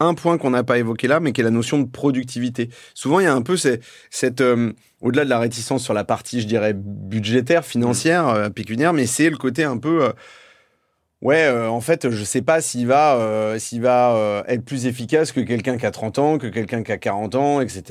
[0.00, 2.68] un point qu'on n'a pas évoqué là, mais qui est la notion de productivité.
[2.94, 6.40] Souvent, il y a un peu cette, euh, au-delà de la réticence sur la partie,
[6.40, 10.12] je dirais, budgétaire, financière, euh, pécuniaire, mais c'est le côté un peu, euh,
[11.22, 15.78] ouais, en fait, je sais pas s'il va, s'il va être plus efficace que quelqu'un
[15.78, 17.82] qui a 30 ans, que quelqu'un qui a 40 ans, etc.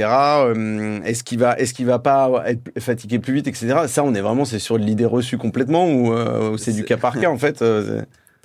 [1.06, 3.88] est-ce qu'il va, est-ce qu'il va pas être fatigué plus vite, etc.
[3.88, 7.30] Ça, on est vraiment, c'est sur l'idée reçue complètement ou c'est du cas par cas,
[7.30, 7.64] en fait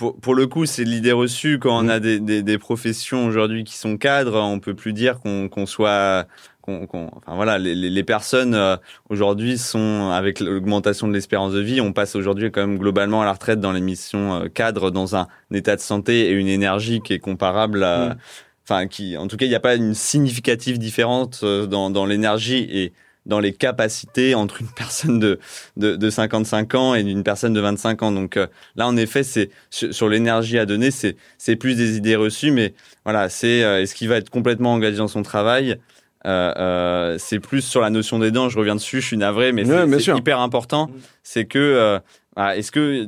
[0.00, 1.90] pour, pour, le coup, c'est l'idée reçue quand on mm.
[1.90, 4.40] a des, des, des professions aujourd'hui qui sont cadres.
[4.40, 6.26] On peut plus dire qu'on soit,
[6.62, 8.78] qu'on, enfin voilà, les, les personnes euh,
[9.10, 13.26] aujourd'hui sont avec l'augmentation de l'espérance de vie, on passe aujourd'hui quand même globalement à
[13.26, 17.02] la retraite dans les missions euh, cadres, dans un état de santé et une énergie
[17.02, 18.16] qui est comparable à, mm.
[18.64, 22.06] enfin qui, en tout cas, il n'y a pas une significative différence euh, dans, dans
[22.06, 22.94] l'énergie et
[23.26, 25.38] dans les capacités entre une personne de,
[25.76, 28.12] de, de 55 ans et une personne de 25 ans.
[28.12, 32.16] Donc euh, là, en effet, c'est sur, l'énergie à donner, c'est c'est plus des idées
[32.16, 35.78] reçues, mais voilà, c'est euh, est-ce qu'il va être complètement engagé dans son travail
[36.26, 38.50] euh, euh c'est plus sur la notion des dents.
[38.50, 40.88] Je reviens dessus, je suis navré, mais c'est hyper important.
[40.88, 40.92] Mm.
[41.22, 42.00] C'est que
[42.36, 43.06] est-ce que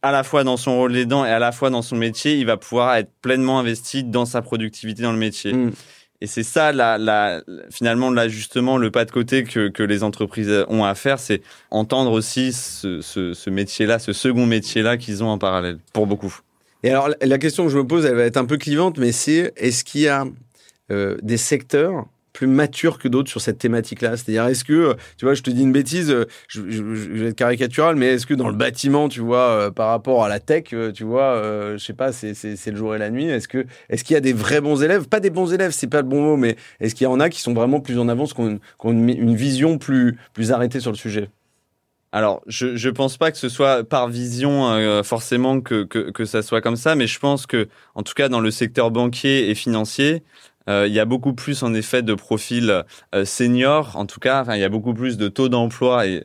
[0.00, 2.36] à la fois dans son rôle des dents et à la fois dans son métier,
[2.36, 5.52] il va pouvoir être pleinement investi dans sa productivité dans le métier?
[5.52, 5.72] Mm.
[6.20, 6.72] Et c'est ça,
[7.70, 12.52] finalement, l'ajustement, le pas de côté que, les entreprises ont à faire, c'est entendre aussi
[12.52, 16.40] ce métier-là, ce second métier-là qu'ils ont en parallèle, pour beaucoup.
[16.84, 19.10] Et alors, la question que je me pose, elle va être un peu clivante, mais
[19.10, 20.26] c'est est-ce qu'il y a
[20.90, 25.34] euh, des secteurs plus mature que d'autres sur cette thématique-là C'est-à-dire, est-ce que, tu vois,
[25.34, 28.56] je te dis une bêtise, euh, je, vais être caricatural, mais est-ce que dans le
[28.56, 31.40] bâtiment, tu vois, euh, par rapport à la tech, euh, tu vois,
[31.76, 32.34] je sais pas, c'est,
[32.66, 33.26] le jour et la nuit.
[33.26, 35.08] Est-ce que, est-ce qu'il y a des vrais bons élèves?
[35.08, 37.30] Pas des bons élèves, c'est pas le bon mot, mais est-ce qu'il y en a
[37.30, 40.96] qui sont vraiment plus en avance, qui ont, une, vision plus, plus arrêtée sur le
[40.96, 41.30] sujet?
[42.10, 46.42] Alors, je je pense pas que ce soit par vision forcément que, que que ça
[46.42, 49.56] soit comme ça, mais je pense que en tout cas dans le secteur banquier et
[49.56, 54.20] financier, euh, il y a beaucoup plus en effet de profils euh, seniors, en tout
[54.20, 56.24] cas, enfin, il y a beaucoup plus de taux d'emploi et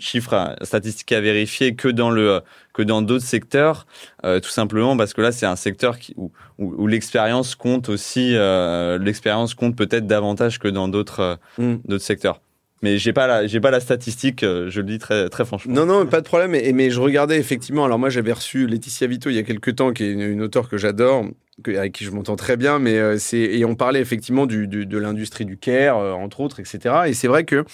[0.00, 2.42] chiffre statistique à vérifier que dans le
[2.72, 3.86] que dans d'autres secteurs,
[4.24, 8.34] euh, tout simplement parce que là c'est un secteur qui, où, où, l'expérience compte aussi,
[8.34, 11.76] euh, l'expérience compte peut-être davantage que dans d'autres mm.
[11.84, 12.40] d'autres secteurs
[12.84, 15.86] mais j'ai pas la j'ai pas la statistique je le dis très très franchement non
[15.86, 19.36] non pas de problème mais, je regardais effectivement alors moi j'avais reçu Laetitia Vito il
[19.36, 21.24] y a quelques temps qui est une, auteure que j'adore
[21.66, 24.98] avec qui je m'entends très bien, mais euh, c'est et on parlait effectivement du, de
[24.98, 27.02] l'industrie du care, euh, entre autres, etc.
[27.06, 27.64] Et c'est vrai que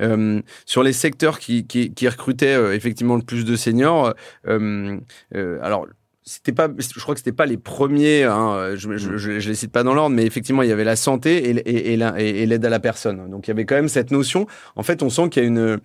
[0.00, 5.86] euh, sur les secteurs qui, qui recrutaient effectivement le plus de seniors, alors
[6.28, 9.72] c'était pas, je crois que c'était pas les premiers, hein, je, je, je, les cite
[9.72, 12.68] pas dans l'ordre, mais effectivement il y avait la santé et, et, et l'aide à
[12.68, 13.30] la personne.
[13.30, 14.46] Donc il y avait quand même cette notion.
[14.76, 15.78] En fait, on sent qu'il y a une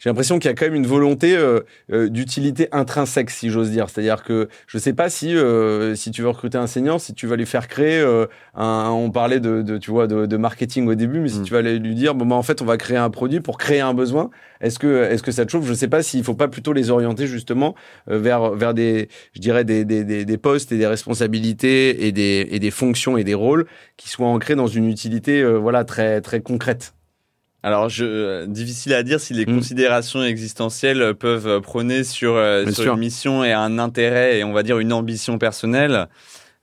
[0.00, 1.60] j'ai l'impression qu'il y a quand même une volonté euh,
[1.92, 3.90] euh, d'utilité intrinsèque, si j'ose dire.
[3.90, 7.12] C'est-à-dire que je ne sais pas si euh, si tu veux recruter un senior, si
[7.12, 8.00] tu vas lui faire créer
[8.54, 8.88] un.
[8.90, 11.44] On parlait de, de tu vois de, de, marketing au début, mais si mm.
[11.44, 13.80] tu vas lui dire bon bah en fait on va créer un produit pour créer
[13.80, 14.30] un besoin.
[14.62, 15.66] Est-ce que est-ce que ça te chauffe?
[15.66, 17.74] Je ne sais pas s'il faut pas plutôt les orienter justement
[18.06, 22.48] vers vers des je dirais des, des, des, des postes et des responsabilités et des
[22.50, 23.66] et des fonctions et des rôles
[23.98, 26.94] qui soient ancrés dans une utilité voilà très très concrète.
[27.62, 29.56] Alors, je, euh, difficile à dire si les mm.
[29.56, 34.62] considérations existentielles peuvent prôner sur, euh, sur une mission et un intérêt et on va
[34.62, 36.08] dire une ambition personnelle.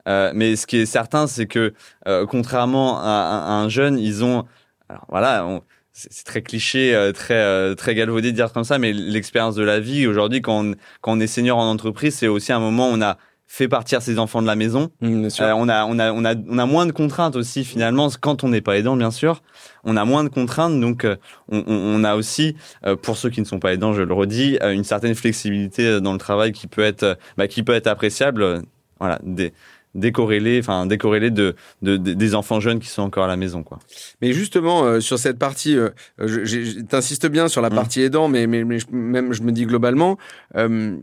[0.08, 1.74] Euh, mais ce qui est certain, c'est que
[2.08, 4.46] euh, contrairement à, un jeune, ils ont,
[4.90, 9.64] alors voilà, c'est très cliché, très très galvaudé de dire comme ça, mais l'expérience de
[9.64, 12.90] la vie aujourd'hui, quand on, quand on est senior en entreprise, c'est aussi un moment
[12.90, 13.18] où on a
[13.50, 14.92] fait partir ses enfants de la maison.
[15.02, 15.46] Mmh, bien sûr.
[15.46, 18.44] Euh, on, a, on, a, on, a, on a moins de contraintes aussi finalement quand
[18.44, 19.42] on n'est pas aidant bien sûr.
[19.86, 21.16] On a moins de contraintes donc euh,
[21.50, 22.56] on, a aussi
[22.86, 26.12] euh, pour ceux qui ne sont pas aidants je le redis une certaine flexibilité dans
[26.12, 28.64] le travail qui peut être bah, qui peut être appréciable.
[29.00, 29.54] Voilà des
[29.96, 33.64] décorrélé enfin décorrélé de, de, de- des enfants jeunes qui sont encore à la maison
[33.64, 33.80] quoi.
[34.22, 37.76] Mais justement, euh, sur cette partie, euh, je- je- je- t'insistes bien sur la Mm.
[37.76, 40.18] partie aidant, mais, mais, mais je- même je me dis globalement,
[40.56, 40.98] euh,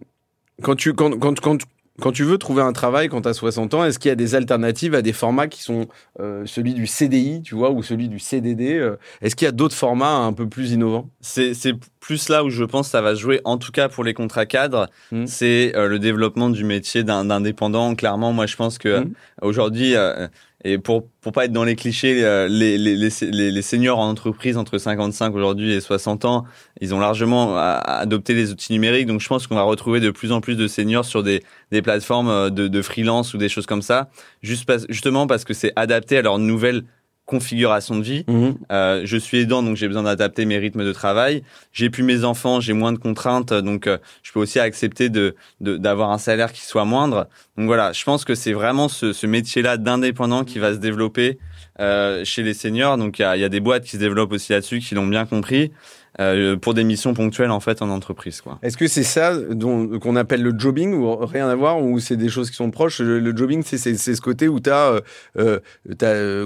[0.62, 1.58] quand, tu, quand, quand, quand,
[2.00, 4.16] quand tu veux trouver un travail quand tu as 60 ans, est-ce qu'il y a
[4.16, 5.86] des alternatives à des formats qui sont
[6.20, 9.52] euh, celui du CDI, tu vois, ou celui du CDD euh, Est-ce qu'il y a
[9.52, 11.08] d'autres formats un peu plus innovants?
[11.20, 11.54] C'est
[12.00, 14.12] plus là où je pense que ça va se jouer, en tout cas pour les
[14.14, 15.26] contrats cadres, Mm.
[15.26, 17.94] c'est euh, le développement du métier d'un d'indépendant.
[17.94, 19.12] Clairement, moi je pense que Mm.
[19.42, 20.26] aujourd'hui, euh,
[20.64, 24.08] et pour pour pas être dans les clichés, euh, les, les, les, les, seniors en
[24.08, 26.44] entreprise entre 55 aujourd'hui et 60 ans,
[26.80, 29.06] ils ont largement euh, adopté les outils numériques.
[29.06, 31.82] Donc je pense qu'on va retrouver de plus en plus de seniors sur des, des
[31.82, 34.08] plateformes euh, de, de freelance ou des choses comme ça,
[34.42, 36.84] juste justement parce que c'est adapté à leur nouvelle
[37.26, 38.24] configuration de vie.
[38.70, 41.42] Euh, je suis aidant, donc j'ai besoin d'adapter mes rythmes de travail.
[41.72, 45.34] J'ai plus mes enfants, j'ai moins de contraintes, donc euh, je peux aussi accepter de
[45.60, 47.26] de- d'avoir un salaire qui soit moindre.
[47.56, 51.38] Donc voilà, je pense que c'est vraiment ce, ce métier-là d'indépendant qui va se développer
[51.80, 52.98] euh, chez les seniors.
[52.98, 54.94] Donc il y a, il y a des boîtes qui se développent aussi là-dessus, qui
[54.94, 55.72] l'ont bien compris,
[56.20, 58.40] euh, pour des missions ponctuelles en fait en entreprise.
[58.40, 58.58] Quoi.
[58.62, 62.16] Est-ce que c'est ça dont- qu'on appelle le jobbing ou rien à voir ou c'est
[62.16, 63.00] des choses qui sont proches?
[63.00, 65.00] Le, jobbing, c'est c'est- ce côté où tu as,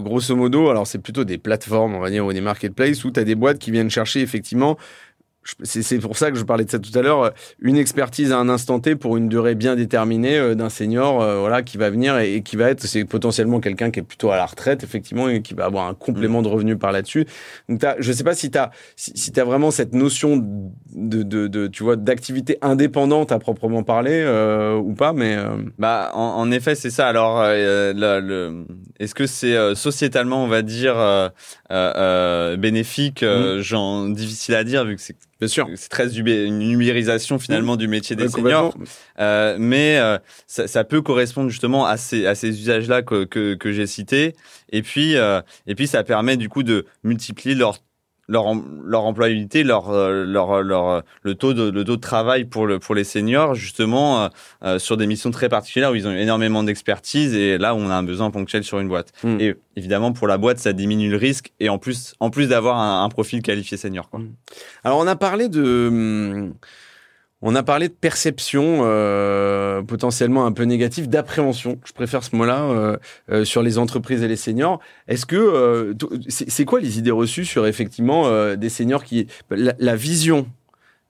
[0.00, 3.20] grosso modo, alors c'est plutôt des plateformes, on va dire, ou des marketplaces où tu
[3.20, 4.76] as des boîtes qui viennent chercher effectivement.
[5.62, 7.30] C'est pour ça que je parlais de ça tout à l'heure, euh,
[7.60, 11.40] une expertise à un instant T pour une durée bien déterminée euh, d'un senior euh,
[11.40, 14.30] voilà, qui va venir et, et qui va être, c'est potentiellement quelqu'un qui est plutôt
[14.30, 17.26] à la retraite, effectivement, et qui va avoir un complément de revenu par là-dessus.
[17.68, 21.46] Donc, je sais pas si tu as, si, si t'as vraiment cette notion de, de,
[21.46, 26.20] de tu vois, d'activité indépendante à proprement parler euh, ou pas, mais euh, Bah, en,
[26.20, 27.06] en effet, c'est ça.
[27.08, 28.64] Alors, euh, le, le-
[29.00, 30.94] est-ce que c'est euh, sociétalement, on va dire,
[31.70, 35.68] euh, euh, euh, bénéfique euh, J'en difficile à dire vu que c'est bien sûr.
[35.76, 38.74] c'est très une numérisation finalement du métier des Ouais, seniors.
[39.20, 43.54] Euh, mais euh, ça, ça peut correspondre justement à ces, à ces usages-là que, que,
[43.54, 44.34] que j'ai cités.
[44.72, 47.78] Et puis, euh, et puis, ça permet du coup de multiplier leur
[48.28, 52.44] leur, leur employabilité, leur, euh, leur, leur, euh, le taux de, le taux de travail
[52.44, 54.28] pour le, pour les seniors, justement, euh,
[54.62, 57.90] euh, sur des missions très particulières où ils ont énormément d'expertise et là où on
[57.90, 59.12] a un besoin ponctuel sur une boîte.
[59.24, 59.40] Mm.
[59.40, 62.78] Et évidemment, pour la boîte, ça diminue le risque et en plus, en plus d'avoir
[62.78, 64.20] un, un profil qualifié senior, quoi.
[64.84, 66.52] Alors, on a parlé de.
[67.40, 71.78] On a parlé de perception euh, potentiellement un peu négative, d'appréhension.
[71.84, 72.96] Je préfère ce mot-là euh,
[73.30, 74.80] euh, sur les entreprises et les seniors.
[75.06, 75.94] Est-ce que euh,
[76.28, 80.48] c'est quoi les idées reçues sur effectivement euh, des seniors qui la, vision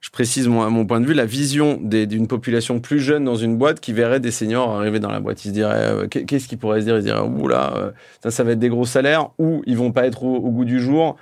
[0.01, 3.57] je précise mon, mon point de vue, la vision d'une population plus jeune dans une
[3.57, 5.43] boîte qui verrait des seniors arriver dans la boîte?
[5.45, 6.95] Ils se diraient, euh, qu'est- qu'est-ce qu'ils pourraient se dire?
[6.95, 10.05] Ils se diraient, oula, ça, ça va être des gros salaires, ou ils vont pas
[10.05, 11.17] être au, goût du jour.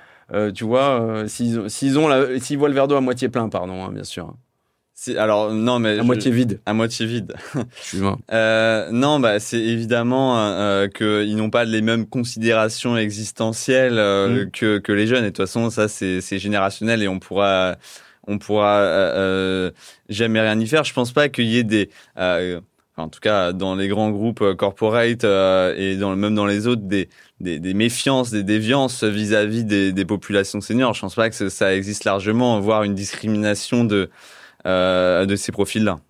[0.54, 1.92] Tu vois, s'ils ont- s'ils
[2.58, 4.34] voient le verre d'eau à moitié plein, pardon, hein, bien sûr.
[5.16, 5.90] Alors, non, mais.
[5.90, 7.34] À je- moitié vide, À moitié vide.
[8.32, 14.50] Euh, non, bah c'est évidemment euh, qu'ils n'ont pas les mêmes considérations existentielles euh, Mm.
[14.50, 15.24] que que les jeunes.
[15.24, 17.76] Et de toute façon, ça c'est c'est générationnel et on pourra
[18.26, 19.70] on pourra euh, euh,
[20.08, 20.84] jamais rien y faire.
[20.84, 22.60] Je pense pas qu'il y ait des euh,
[22.96, 26.66] en tout cas dans les grands groupes euh, corporate euh, et dans même dans les
[26.66, 27.08] autres des
[27.40, 30.92] des, des méfiances, des déviances vis-à-vis des, des populations seniors.
[30.94, 34.06] Je pense pas que ça- existe largement, voire une discrimination de euh,
[34.64, 36.00] de ces profils-là.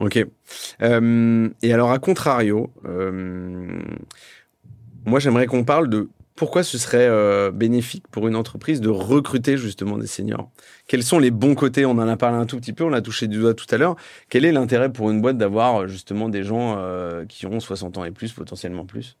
[0.00, 0.24] Ok.
[0.82, 3.80] Euh, et alors, à contrario, euh,
[5.06, 9.56] moi, j'aimerais qu'on parle de pourquoi ce serait euh, bénéfique pour une entreprise de recruter
[9.56, 10.50] justement des seniors.
[10.88, 11.86] Quels sont les bons côtés?
[11.86, 13.78] On en a parlé un tout petit peu, on l'a touché du doigt tout à
[13.78, 13.94] l'heure.
[14.28, 17.98] Quel est l'intérêt pour une boîte d'avoir euh, justement des gens euh, qui auront 60
[17.98, 19.16] ans et plus, potentiellement plus?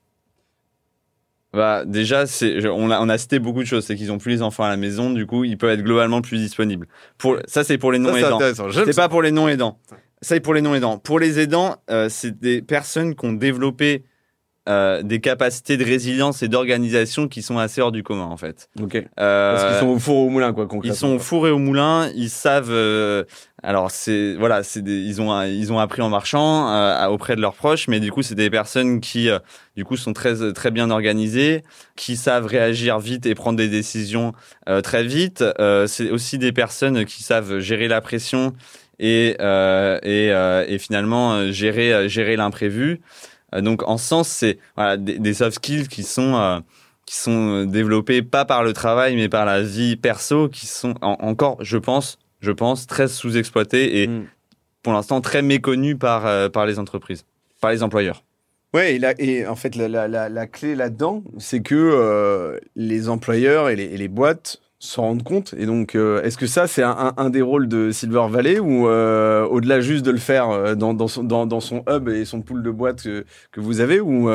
[1.54, 2.24] Bah déjà,
[2.72, 3.84] on a, on a cité beaucoup de choses.
[3.84, 6.20] C'est qu'ils ont plus les enfants à la maison, du coup, ils peuvent être globalement
[6.20, 6.86] plus disponibles.
[7.16, 8.36] Pour, ça, c'est pour les non aidants.
[8.36, 8.66] intéressant.
[8.72, 9.78] C'est pas pour les non aidants.
[9.88, 9.96] Ça,
[10.34, 10.98] c'est pour les non aidants.
[10.98, 14.04] Pour les aidants, euh, c'est des personnes qui ont développé
[14.68, 18.68] euh, des capacités de résilience et d'organisation qui sont assez hors du commun, en fait.
[18.80, 18.96] Ok.
[18.96, 20.94] Euh, Parce qu'ils sont au four ou au moulin, quoi, concrètement.
[20.94, 22.70] ils sont au four et au moulin, ils savent.
[22.70, 23.24] euh,
[23.62, 27.54] alors c'est voilà, c'est ils ont ils ont appris en marchant euh, auprès de leurs
[27.54, 29.38] proches, mais du coup c'est des personnes qui euh,
[29.74, 31.62] du coup sont très très bien organisées,
[31.96, 34.34] qui savent réagir vite et prendre des décisions
[34.68, 35.42] euh, très vite.
[35.60, 38.52] Euh, c'est aussi des personnes qui savent gérer la pression
[38.98, 43.00] et euh, et, euh, et finalement gérer gérer l'imprévu.
[43.54, 46.60] Euh, donc en ce sens c'est voilà des, des soft skills qui sont euh,
[47.06, 50.94] qui sont euh, développés pas par le travail mais par la vie perso qui sont
[51.02, 54.26] en- encore je pense je pense très sous-exploités et Mm.
[54.82, 57.24] pour l'instant très méconnus par par les entreprises
[57.60, 58.22] par les employeurs.
[58.74, 65.02] Ouais, et, en fait, la, clé là-dedans, c'est que les employeurs et les, boîtes s'en
[65.02, 65.54] rendent compte.
[65.58, 70.04] Et donc, est-ce que ça, c'est un, des rôles de Silver Valley ou au-delà juste
[70.04, 73.60] de le faire dans, son, dans, son, hub et son pool de boîtes que, que
[73.60, 74.30] vous avez ou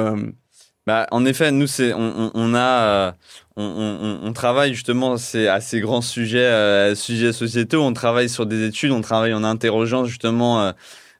[0.90, 3.14] bah, en effet, nous, c'est, on, on, a,
[3.56, 7.84] on, on, travaille justement c'est à ces grands sujets, euh, sujets sociétaux.
[7.84, 10.72] On travaille sur des études, on travaille en interrogeant justement euh,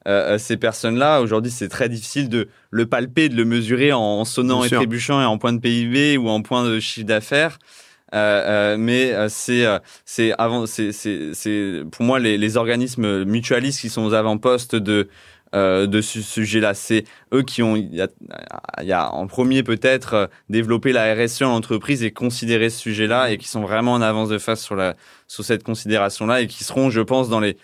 [0.08, 1.22] euh, ces personnes-là.
[1.22, 5.26] Aujourd'hui, c'est très difficile de le palper, de le mesurer en, sonnant et trébuchant et
[5.26, 7.60] en point de PIB ou en point de chiffre d'affaires.
[8.14, 9.66] Euh, mais c'est
[10.06, 15.10] c'est avant c'est c'est pour moi les, les organismes mutualistes qui sont aux avant-postes de
[15.56, 16.76] euh, de ce sujet-là.
[16.76, 18.08] C'est eux qui ont, il
[18.84, 23.32] y a, en premier peut-être euh, développé la RSE en entreprise et considéré ce sujet-là
[23.32, 24.96] et qui sont vraiment en avance de face sur la
[25.28, 27.58] sur cette considération-là et qui seront, je pense, dans les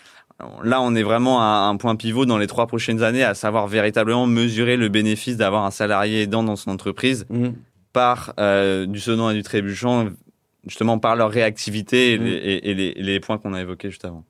[0.64, 3.68] Là, on est vraiment à un point pivot dans les trois prochaines années, à savoir
[3.68, 7.50] véritablement mesurer le bénéfice d'avoir un salarié aidant dans son entreprise mmh.
[7.94, 10.08] par euh, du sonnant et du trébuchant,
[10.66, 12.26] justement par leur réactivité et, mmh.
[12.26, 14.24] et les, les points qu'on a évoqués juste avant.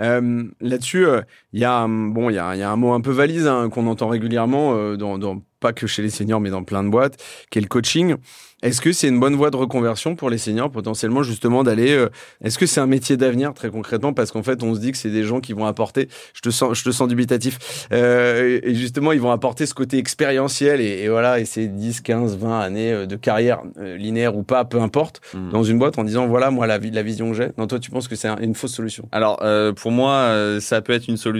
[0.00, 1.06] Euh, là-dessus,
[1.52, 3.46] il euh, y a bon, il y a, y a, un mot un peu valise
[3.46, 6.82] hein, qu'on entend régulièrement euh, dans, dans, pas que chez les seniors, mais dans plein
[6.82, 8.16] de boîtes, qui est le coaching.
[8.62, 11.92] Est-ce que c'est une bonne voie de reconversion pour les seniors, potentiellement, justement, d'aller.
[11.92, 12.10] Euh,
[12.42, 14.12] est-ce que c'est un métier d'avenir, très concrètement?
[14.12, 16.08] Parce qu'en fait, on se dit que c'est des gens qui vont apporter.
[16.34, 17.86] Je te sens, je te sens dubitatif.
[17.92, 20.82] Euh, et justement, ils vont apporter ce côté expérientiel.
[20.82, 24.66] Et, voilà, et ces 10, 15, 20 années euh, de carrière euh, linéaire ou pas,
[24.66, 25.50] peu importe, hmm.
[25.50, 27.48] dans une boîte en disant voilà, moi, la, la vision que j'ai.
[27.56, 29.08] Non, toi, tu penses que c'est une fausse solution?
[29.10, 29.42] Alors,
[29.76, 31.39] pour moi, ça peut être une solution,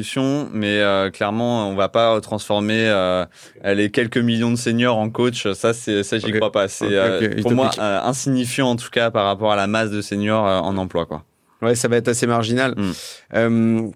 [0.52, 0.82] mais
[1.12, 2.90] clairement, on va pas transformer
[3.64, 5.50] les quelques millions de seniors en coach.
[5.52, 6.68] Ça, c'est ça, j'y crois pas.
[6.68, 10.00] C'est euh, pour moi euh, insignifiant en tout cas par rapport à la masse de
[10.00, 11.24] seniors euh, en emploi quoi.
[11.62, 12.74] Ouais, ça va être assez marginal.
[13.32, 13.90] Mm.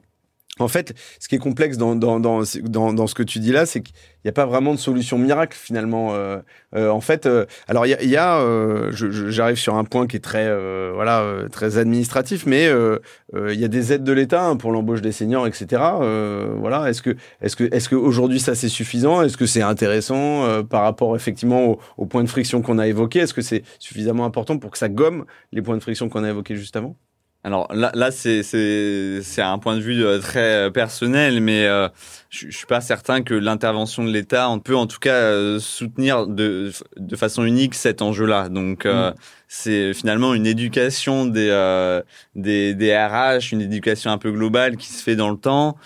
[0.61, 3.51] En fait, ce qui est complexe dans, dans, dans, dans, dans ce que tu dis
[3.51, 6.15] là, c'est qu'il n'y a pas vraiment de solution miracle finalement.
[6.15, 6.39] Euh,
[6.75, 10.17] euh, en fait, euh, alors il y a, a euh, j'arrive sur un point qui
[10.17, 12.71] est très, euh, voilà, euh, très administratif, mais
[13.35, 15.83] il y a des aides de l'État hein, pour l'embauche des seniors, etc.
[16.57, 19.23] voilà, est-ce que, est-ce que, est-ce que aujourd'hui ça c'est suffisant?
[19.23, 23.21] Est-ce que c'est intéressant par rapport effectivement aux au points de friction qu'on a évoqués
[23.21, 26.31] Est-ce que c'est suffisamment important pour que ça gomme les points de friction qu'on a
[26.31, 26.97] évoqués juste avant?
[27.45, 31.91] Alors là, là c'est c'est un point de vue euh, très euh, personnel, mais euh,
[32.31, 35.59] je, je suis pas certain que l'intervention de l'État on peut en tout cas euh,
[35.59, 38.49] soutenir de de façon unique cet enjeu-là.
[38.49, 39.13] Donc mm.
[39.47, 42.01] c'est finalement une éducation des
[42.35, 45.77] des des RH, une éducation un peu globale qui se fait dans le temps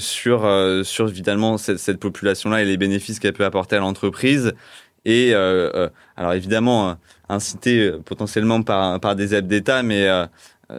[0.00, 4.52] sur sur évidemment cette, cette population-là et les bénéfices qu'elle peut apporter à l'entreprise.
[5.04, 6.96] Et alors évidemment
[7.28, 10.26] incité euh, potentiellement par, par des aides d'État, mais euh,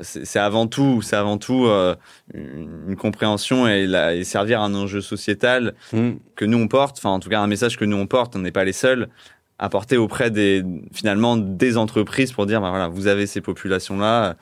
[0.01, 1.95] c'est avant tout, c'est avant tout euh,
[2.33, 6.11] une compréhension et, la, et, servir un enjeu sociétal mmh.
[6.35, 8.39] que nous on porte, enfin en tout cas un message que nous on porte, on
[8.39, 9.09] n'est pas les seuls
[9.57, 13.97] à porter auprès des finalement des entreprises pour dire bah voilà vous avez ces populations
[13.97, 14.35] là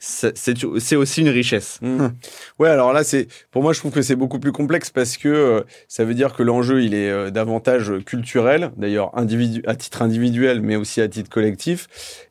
[0.00, 1.78] c'est aussi une richesse.
[1.82, 2.08] Mmh.
[2.58, 5.28] Ouais, alors là, c'est pour moi, je trouve que c'est beaucoup plus complexe parce que
[5.28, 10.62] euh, ça veut dire que l'enjeu, il est euh, davantage culturel, d'ailleurs à titre individuel,
[10.62, 11.88] mais aussi à titre collectif,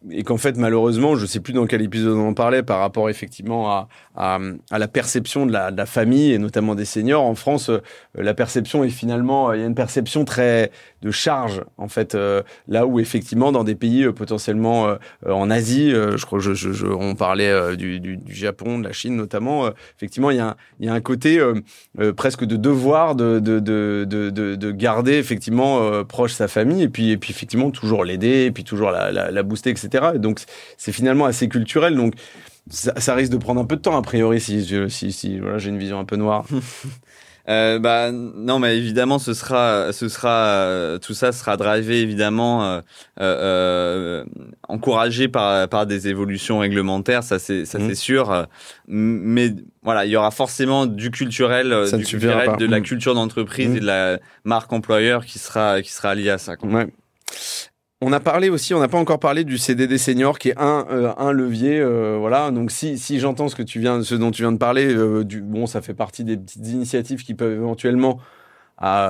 [0.10, 3.10] et qu'en fait, malheureusement, je sais plus dans quel épisode on en parlait par rapport
[3.10, 3.88] effectivement à,
[4.72, 7.70] la perception de la, de la, famille et notamment des seniors en France.
[7.70, 7.80] Euh,
[8.16, 12.18] la perception est finalement, il y a une perception très de charge en fait,
[12.68, 17.54] là où effectivement dans des pays potentiellement en Asie, je crois, je, je, on parlait
[17.60, 21.40] euh, du, Japon, de la Chine notamment, euh, effectivement, il y y a un côté
[21.40, 26.90] euh, presque de devoir de, de, de, de, de garder effectivement proche sa famille et
[26.90, 30.12] puis, et puis effectivement toujours l'aider et puis toujours la, la, booster, etc.
[30.16, 30.40] Et donc
[30.78, 31.96] c'est finalement assez culturel.
[31.96, 32.14] Donc
[32.70, 35.80] ça, risque de prendre un peu de temps a priori si, si, voilà, j'ai une
[35.80, 36.46] vision un peu noire.
[37.48, 42.84] Bah non, mais évidemment, ce sera, ce sera, tout ça sera drivé évidemment,
[44.70, 47.90] encouragé par par des évolutions réglementaires, ça c'est ça mmh.
[47.90, 48.48] c'est sûr.
[48.88, 49.54] Mais
[49.84, 52.84] voilà, il y aura forcément du culturel, du culturel de la mmh.
[52.84, 53.78] culture d'entreprise mmh.
[53.78, 56.56] et de la marque employeur qui sera qui sera lié à ça.
[56.64, 56.88] Ouais.
[58.02, 60.86] On a parlé aussi, on n'a pas encore parlé du CDD senior qui est un,
[60.90, 62.50] euh, un levier, euh, voilà.
[62.50, 65.26] Donc si, si j'entends ce que tu viens, ce dont tu viens de parler, euh,
[65.26, 68.20] du, bon, ça fait partie des petites initiatives qui peuvent éventuellement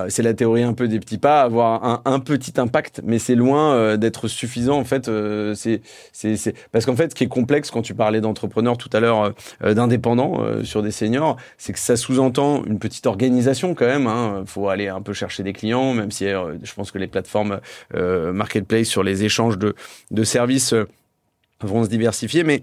[0.10, 3.36] c'est la théorie un peu des petits pas, avoir un, un petit impact, mais c'est
[3.36, 5.08] loin euh, d'être suffisant en fait.
[5.08, 8.90] Euh, c'est, c'est, parce qu'en fait, ce qui est complexe quand tu parlais d'entrepreneurs tout
[8.94, 13.86] à l'heure, euh, d'indépendants sur des seniors, c'est que ça sous-entend une petite organisation quand
[13.86, 14.08] même.
[14.08, 14.44] Hein.
[14.46, 17.60] Faut aller un peu chercher des clients, même si je pense que les plateformes
[17.94, 19.76] marketplace sur les échanges de,
[20.12, 20.74] de services
[21.68, 22.62] vont se diversifier, mais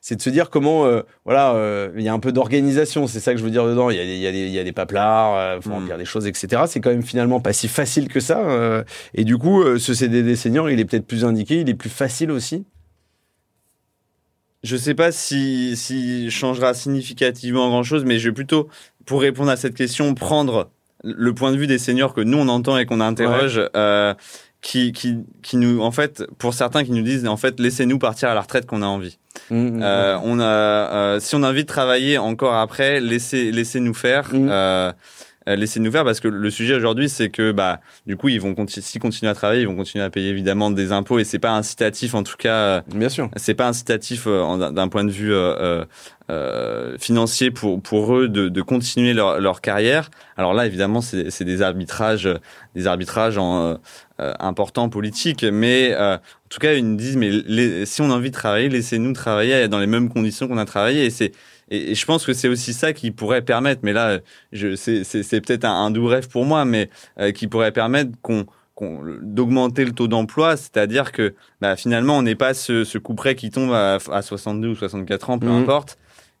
[0.00, 3.20] c'est de se dire comment, euh, voilà, euh, il y a un peu d'organisation, c'est
[3.20, 3.90] ça que je veux dire dedans.
[3.90, 5.98] Il y a, il y a, des, il y a des paplards, euh, faut remplir
[5.98, 6.62] des choses, etc.
[6.66, 8.84] C'est quand même finalement pas si facile que ça.
[9.14, 12.30] et du coup, ce CDD senior, il est peut-être plus indiqué, il est plus facile
[12.30, 12.64] aussi?
[14.62, 18.68] Je sais pas si, si changera significativement grand chose, mais je vais plutôt,
[19.04, 20.70] pour répondre à cette question, prendre
[21.04, 23.60] le point de vue des seniors que nous on entend et qu'on interroge,
[24.66, 28.30] qui, qui, qui nous, en fait, pour certains qui nous disent, en fait, laissez-nous partir
[28.30, 29.16] à la retraite qu'on a envie.
[29.50, 33.52] Mm, mm, Euh, on a, euh, si on a envie de travailler encore après, laissez,
[33.52, 34.30] laissez-nous faire.
[34.34, 34.92] Euh,
[35.48, 38.56] euh, laissez-nous faire parce que le sujet aujourd'hui c'est que bah du coup ils vont
[38.56, 41.38] continuer s'ils continuent à travailler ils vont continuer à payer évidemment des impôts et c'est
[41.38, 43.30] pas incitatif en tout cas euh, Bien sûr.
[43.36, 45.84] c'est pas incitatif euh, d'un point de vue euh,
[46.30, 50.10] euh, financier pour pour eux de, de continuer leur, leur carrière.
[50.36, 52.28] Alors là, évidemment, c'est c'est des arbitrages,
[52.74, 53.78] des arbitrages en,
[54.20, 58.10] euh, importants politiques, mais euh, en tout cas, ils nous disent mais les- si on
[58.10, 61.04] a envie de travailler, laissez-nous travailler dans les mêmes conditions qu'on a travaillé.
[61.06, 61.32] Et c'est
[61.70, 63.80] et, et je pense que c'est aussi ça qui pourrait permettre.
[63.82, 64.20] Mais là,
[64.52, 66.88] je c'est c'est c'est peut-être un, un doux rêve pour moi, mais
[67.20, 72.22] euh, qui pourrait permettre qu'on qu'on- d'augmenter le taux d'emploi, c'est-à-dire que bah, finalement, on
[72.22, 75.46] n'est pas ce, ce coup près qui tombe à, à 62 ou 64 ans, peu
[75.46, 75.62] Mhm.
[75.62, 75.96] importe.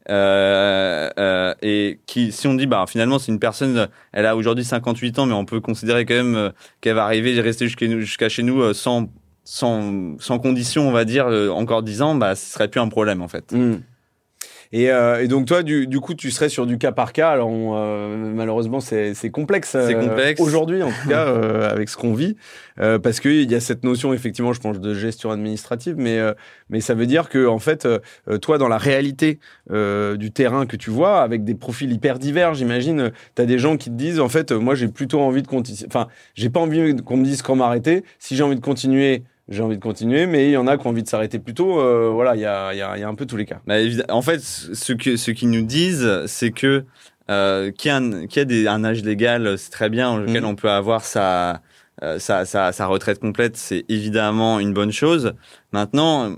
[0.08, 4.64] Euh, euh, et qui, si on dit, bah, finalement, c'est une personne, elle a aujourd'hui
[4.64, 6.50] 58 ans, mais on peut considérer quand même euh,
[6.80, 9.08] qu'elle va arriver, rester jusqu'à chez nous sans,
[9.44, 13.28] sans, condition, on va dire, encore 10 ans, bah, ce serait plus un problème, en
[13.28, 13.52] fait.
[13.52, 13.76] Mm.
[14.72, 17.30] Et, euh, et donc toi, du, du coup, tu serais sur du cas par cas.
[17.30, 19.70] Alors on, euh, malheureusement, c'est c'est complexe.
[19.70, 20.40] C'est euh, complexe.
[20.40, 22.36] aujourd'hui, en tout cas, euh, avec ce qu'on vit,
[22.80, 26.32] euh, parce qu'il y a cette notion, effectivement, je pense, de gestion administrative, mais euh,
[26.70, 29.38] mais ça veut dire que en fait, euh, toi, dans la réalité
[29.70, 33.58] euh, du terrain que tu vois, avec des profils hyper divers, j'imagine, tu as des
[33.58, 35.86] gens qui te disent, en fait, euh, moi, j'ai plutôt envie de continuer.
[35.86, 38.04] Enfin, j'ai pas envie qu'on me dise quand m'arrêter.
[38.18, 39.22] Si j'ai envie de continuer.
[39.48, 41.54] J'ai envie de continuer, mais il y en a qui ont envie de s'arrêter plus
[41.54, 41.78] tôt.
[41.80, 43.60] Euh, voilà, il y a, y, a, y a un peu tous les cas.
[43.66, 43.76] Bah,
[44.08, 46.84] en fait, ce que ce qu'ils nous disent, c'est que
[47.30, 50.42] euh, qu'il y a, un, y a des, un âge légal, c'est très bien, auquel
[50.42, 50.48] Mhm.
[50.48, 51.60] on peut avoir sa,
[52.02, 55.34] euh, sa, sa, sa retraite complète, c'est évidemment une bonne chose.
[55.72, 56.36] Maintenant,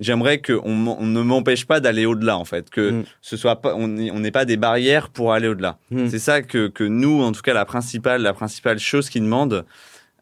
[0.00, 3.04] j'aimerais qu'on on ne m'empêche pas d'aller au-delà, en fait, que Mhm.
[3.20, 5.76] ce soit pas, on n'est pas des barrières pour aller au-delà.
[5.90, 6.08] Mhm.
[6.08, 9.64] C'est ça que, que nous, en tout cas, la principale, la principale chose qu'ils demandent,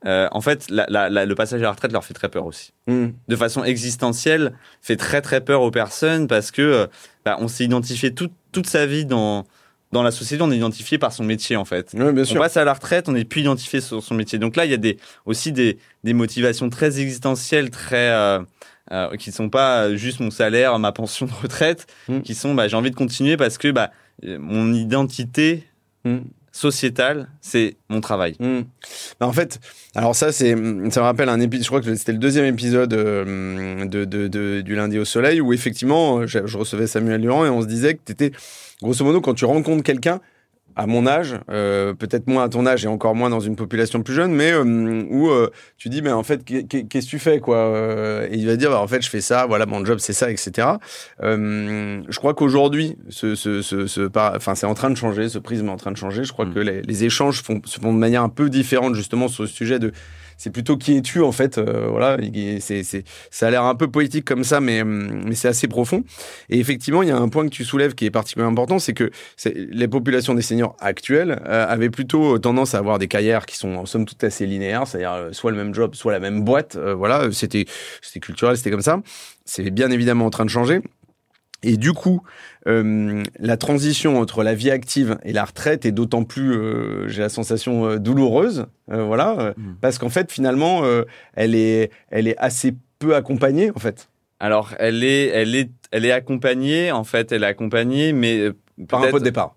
[0.05, 2.45] euh, en fait, la, la, la- le passage à la retraite leur fait très peur
[2.47, 3.07] aussi Mm.
[3.29, 6.87] de façon existentielle fait très très peur aux personnes parce que euh,
[7.25, 9.45] bah, on s'est identifié toute toute sa vie dans
[9.93, 11.95] dans la société, on est identifié par son métier en fait.
[11.95, 14.39] Bien On passe à la retraite, on n'est plus identifié sur son métier.
[14.39, 18.41] Donc là, il y a des, aussi des, des motivations très existentielles, très euh,
[18.91, 22.21] euh, qui sont pas juste mon salaire, ma pension de retraite, Mm.
[22.23, 23.91] qui sont bah, j'ai envie de continuer parce que bah,
[24.25, 25.65] mon identité
[26.05, 26.19] Mm.
[26.57, 28.35] Sociétale, c'est mon travail.
[28.41, 28.61] Mm.
[29.21, 29.61] Bah, en fait,
[29.95, 32.89] alors ça, c'est, ça me rappelle un épisode, je crois que c'était le deuxième épisode
[32.91, 37.45] de, de- de- du lundi au soleil où effectivement, euh, je, je recevais Samuel Durand
[37.45, 38.33] et on se disait que tu étais,
[38.83, 40.21] grosso modo, quand tu rencontres quelqu'un,
[40.79, 44.03] à mon âge, euh, peut-être moins à ton âge et encore moins dans une population
[44.03, 45.49] plus jeune, mais euh, où euh,
[45.79, 48.47] tu dis, mais en fait, qu'est- qu'est- qu'est-ce que tu fais, quoi euh, Et il
[48.47, 50.69] va dire, bah, en fait, je fais ça, voilà, mon job, c'est ça, etc.
[51.23, 55.39] Euh, je crois qu'aujourd'hui, ce, ce, ce, ce enfin, c'est en train de changer, ce
[55.39, 56.25] prisme est en train de changer.
[56.25, 56.55] Je crois Mm.
[56.55, 59.49] que les, les échanges font, se font de manière un peu différente, justement, sur le
[59.49, 59.93] sujet de.
[60.37, 61.59] C'est plutôt qui es-tu, en fait.
[61.59, 65.23] euh, voilà, il- c'est, c'est, ça a l'air un peu poétique comme ça, mais, hum,
[65.27, 66.05] mais c'est assez profond.
[66.51, 68.93] Et effectivement, il y a un point que tu soulèves qui est particulièrement important, c'est
[68.93, 69.11] que
[69.55, 73.75] les populations des seniors actuelles euh, avaient plutôt tendance à avoir des carrières qui sont
[73.77, 76.77] en somme toute assez linéaires, c'est-à-dire euh, soit le même job, soit la même boîte.
[76.77, 77.65] euh, voilà, c'était,
[78.03, 79.01] c'était culturel, c'était comme ça.
[79.45, 80.81] C'est bien évidemment en train de changer.
[81.67, 82.23] Et du coup,
[82.69, 87.23] euh, la transition entre la vie active et la retraite est d'autant plus, euh, j'ai
[87.23, 88.67] la sensation, euh, douloureuse.
[88.89, 89.63] voilà, Mm.
[89.81, 90.83] parce qu'en fait, finalement,
[91.35, 94.09] elle est, elle est assez peu accompagnée, en fait,
[94.39, 98.51] Alors elle est elle est elle est accompagnée en fait, elle est accompagnée mais
[98.89, 99.56] par un pot de départ.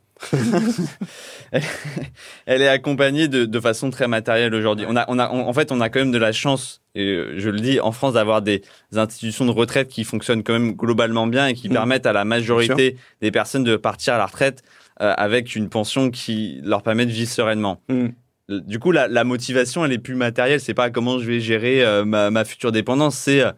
[2.46, 4.86] Elle est accompagnée de, de façon très matérielle aujourd'hui.
[4.88, 7.06] On a, on a, on- en fait, on a quand même de la chance, et
[7.06, 8.62] euh, je le dis, en France, d'avoir des
[8.96, 11.74] institutions de retraite qui fonctionnent quand même globalement bien et qui Mhm.
[11.74, 14.64] permettent à la majorité des personnes de partir à la retraite
[15.02, 17.82] euh, avec une pension qui leur permet de vivre sereinement.
[17.90, 18.08] Mm.
[18.50, 20.60] Du coup, la, la motivation, elle est plus matérielle.
[20.60, 23.16] C'est pas comment je vais gérer euh, ma, ma future dépendance.
[23.16, 23.52] C'est euh,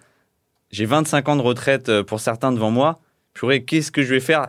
[0.70, 2.99] j'ai 25 ans de retraite euh, pour certains devant moi.
[3.34, 4.48] Purée, qu'est-ce que je vais faire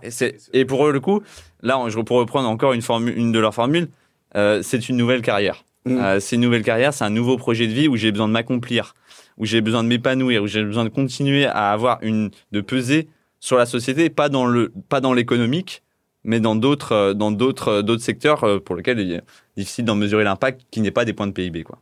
[0.53, 1.22] et, pour eux, le coup,
[1.62, 3.89] là, on- je pour reprendre encore une, formule, une de leurs formules,
[4.35, 5.64] euh, c'est une nouvelle carrière.
[5.85, 5.99] Mm.
[5.99, 8.33] Euh, c'est une nouvelle carrière, c'est un nouveau projet de vie où j'ai besoin de
[8.33, 8.95] m'accomplir,
[9.39, 13.09] où j'ai besoin de m'épanouir, où j'ai besoin de continuer à avoir une, de peser
[13.41, 15.83] sur la société, pas dans le, pas dans l'économique,
[16.24, 19.22] mais dans d'autres, euh, dans d'autres, d'autres secteurs pour lesquels il est
[19.57, 21.78] difficile d'en mesurer l'impact, qui n'est pas des points de PIB, quoi.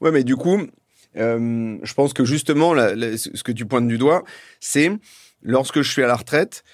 [0.00, 0.60] Ouais, mais du coup,
[1.16, 4.24] Euh, je pense que justement, la, la, ce que tu pointes du doigt,
[4.58, 4.90] c'est
[5.44, 6.64] lorsque je suis à la retraite,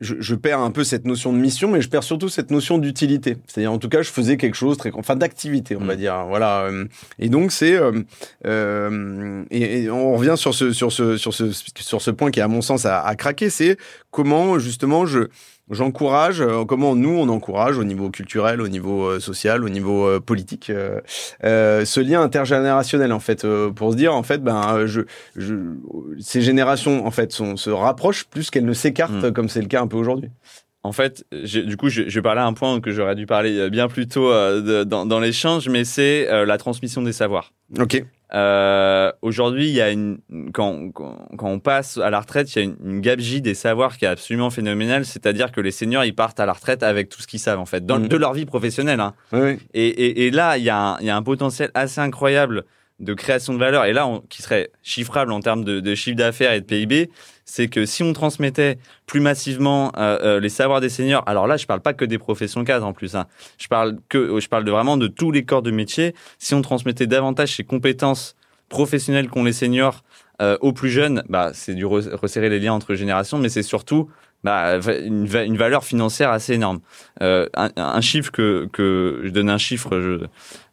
[0.00, 2.78] je, je, perds un peu cette notion de mission, mais je perds surtout cette notion
[2.78, 3.38] d'utilité.
[3.46, 6.26] C'est-à-dire, en tout cas, je faisais quelque chose très, enfin, d'activité, on va dire.
[6.26, 6.64] Voilà.
[6.64, 6.84] Euh,
[7.18, 8.02] et donc, c'est, euh,
[8.46, 12.40] euh, et, et, on revient sur ce, sur ce, sur ce, sur ce point qui,
[12.40, 13.48] à mon sens, a, a craqué.
[13.48, 13.78] C'est
[14.10, 15.28] comment, justement, je,
[15.70, 20.06] j'encourage, euh, comment nous on encourage au niveau culturel, au niveau euh, social, au niveau
[20.06, 20.70] euh, politique,
[21.42, 25.02] ce lien intergénérationnel en fait, pour se dire en fait, ben, je,
[25.36, 25.54] je
[26.20, 29.32] ces générations en fait sont, se rapprochent plus qu'elles ne s'écartent mmh.
[29.32, 30.30] comme c'est le cas un peu aujourd'hui.
[30.86, 33.68] En fait, du coup, je, je vais parler à un point que j'aurais dû parler
[33.70, 37.52] bien plus tôt euh, dans, dans l'échange, mais c'est euh, la transmission des savoirs.
[37.76, 38.04] Ok.
[38.32, 40.18] Euh, Aujourd'hui, il y a une
[40.54, 43.54] quand, quand, quand on passe à la retraite, il y a une, une gabegie des
[43.54, 45.04] savoirs qui est absolument phénoménale.
[45.04, 47.66] C'est-à-dire que les seniors, ils partent à la retraite avec tout ce qu'ils savent en
[47.66, 48.06] fait, dans, mmh.
[48.06, 49.00] de leur vie professionnelle.
[49.00, 49.14] Hein.
[49.32, 49.58] Oui.
[49.74, 52.64] Et, et, et, là, il y, a un, il y a un potentiel assez incroyable
[53.00, 56.16] de création de valeur, et là, on, qui serait chiffrable en termes de, de chiffre
[56.16, 57.10] d'affaires et de PIB,
[57.46, 61.56] c'est que si on transmettait plus massivement euh, euh, les savoirs des seniors, alors là,
[61.56, 63.26] je parle pas que des professions cadres en plus, hein,
[63.56, 66.14] je parle que, je parle de vraiment de tous les corps de métier.
[66.38, 68.36] Si on transmettait davantage ces compétences
[68.68, 70.04] professionnelles qu'ont les seniors
[70.42, 74.10] euh, aux plus jeunes, bah, c'est du resserrer les liens entre générations, mais c'est surtout
[74.46, 76.78] bah, une, valeur financière assez énorme.
[77.20, 78.68] Euh, un, chiffre que,
[79.24, 80.28] je donne un chiffre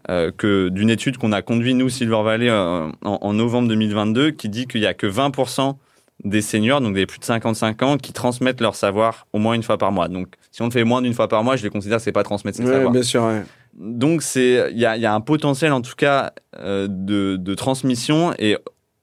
[0.10, 4.32] euh, que d'une étude qu'on a conduit nous Silver Valley euh, en, en, novembre 2022
[4.32, 5.76] qui dit qu'il y a que 20%
[6.24, 9.64] des seniors, donc des plus de 55 ans, qui transmettent leur savoir au moins une
[9.64, 10.08] fois par mois.
[10.08, 12.12] Donc, si on le fait moins d'une fois par mois, je les considère que c'est
[12.12, 12.92] pas transmettre ses ouais, savoirs.
[12.92, 13.24] Bien sûr.
[13.24, 13.44] Ouais.
[13.74, 17.56] Donc, c'est il y a, y a un potentiel en tout cas euh, de, de
[17.56, 18.58] transmission et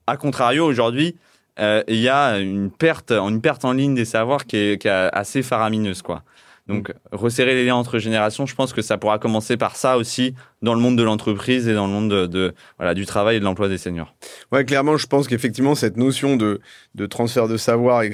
[0.06, 1.16] à contrario aujourd'hui
[1.58, 4.88] euh, il y a une perte, une perte en ligne des savoirs qui est, qui
[4.88, 6.22] est assez faramineuse, quoi.
[6.70, 10.34] Donc, resserrer les liens entre générations, je pense que ça pourra commencer par ça aussi
[10.62, 13.40] dans le monde de l'entreprise et dans le monde de, de, voilà, du travail et
[13.40, 14.14] de l'emploi des seniors.
[14.52, 16.60] Ouais, clairement, je pense qu'effectivement, cette notion de,
[16.94, 18.04] de transfert de savoir,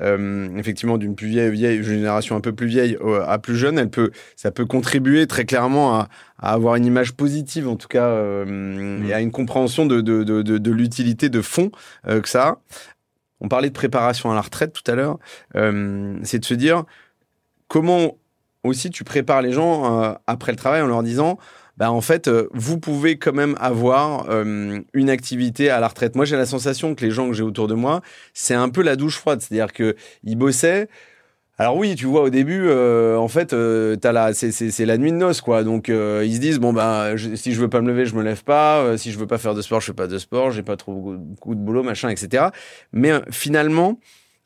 [0.00, 2.96] euh, effectivement, d'une plus vieille, vieille génération un peu plus vieille
[3.26, 7.12] à plus jeune, elle peut, ça peut contribuer très clairement à, à avoir une image
[7.12, 11.28] positive, en tout cas, euh, et à une compréhension de, de, de, de, de l'utilité
[11.28, 11.70] de fond
[12.06, 12.58] euh, que ça a.
[13.40, 15.18] On parlait de préparation à la retraite tout à l'heure.
[15.56, 16.84] Euh, c'est de se dire,
[17.68, 18.16] comment
[18.64, 21.38] aussi tu prépares les gens euh, après le travail en leur disant
[21.76, 26.16] bah en fait euh, vous pouvez quand même avoir euh, une activité à la retraite.
[26.16, 28.00] Moi j'ai la sensation que les gens que j'ai autour de moi,
[28.34, 29.94] c'est un peu la douche froide, c'est-à-dire que
[30.24, 30.88] ils bossaient
[31.58, 35.10] alors oui, tu vois, au début, euh, en fait, euh, t'as la, c'est, la nuit
[35.10, 35.64] de noces, quoi.
[35.64, 38.14] Donc euh, ils se disent bon bah, je, si je veux pas me lever, je
[38.14, 38.98] me lève pas.
[38.98, 40.50] Si je veux pas faire de sport, je fais pas de sport.
[40.50, 42.48] J'ai pas trop beaucoup de boulot, machin, etc.
[42.92, 43.98] Mais finalement,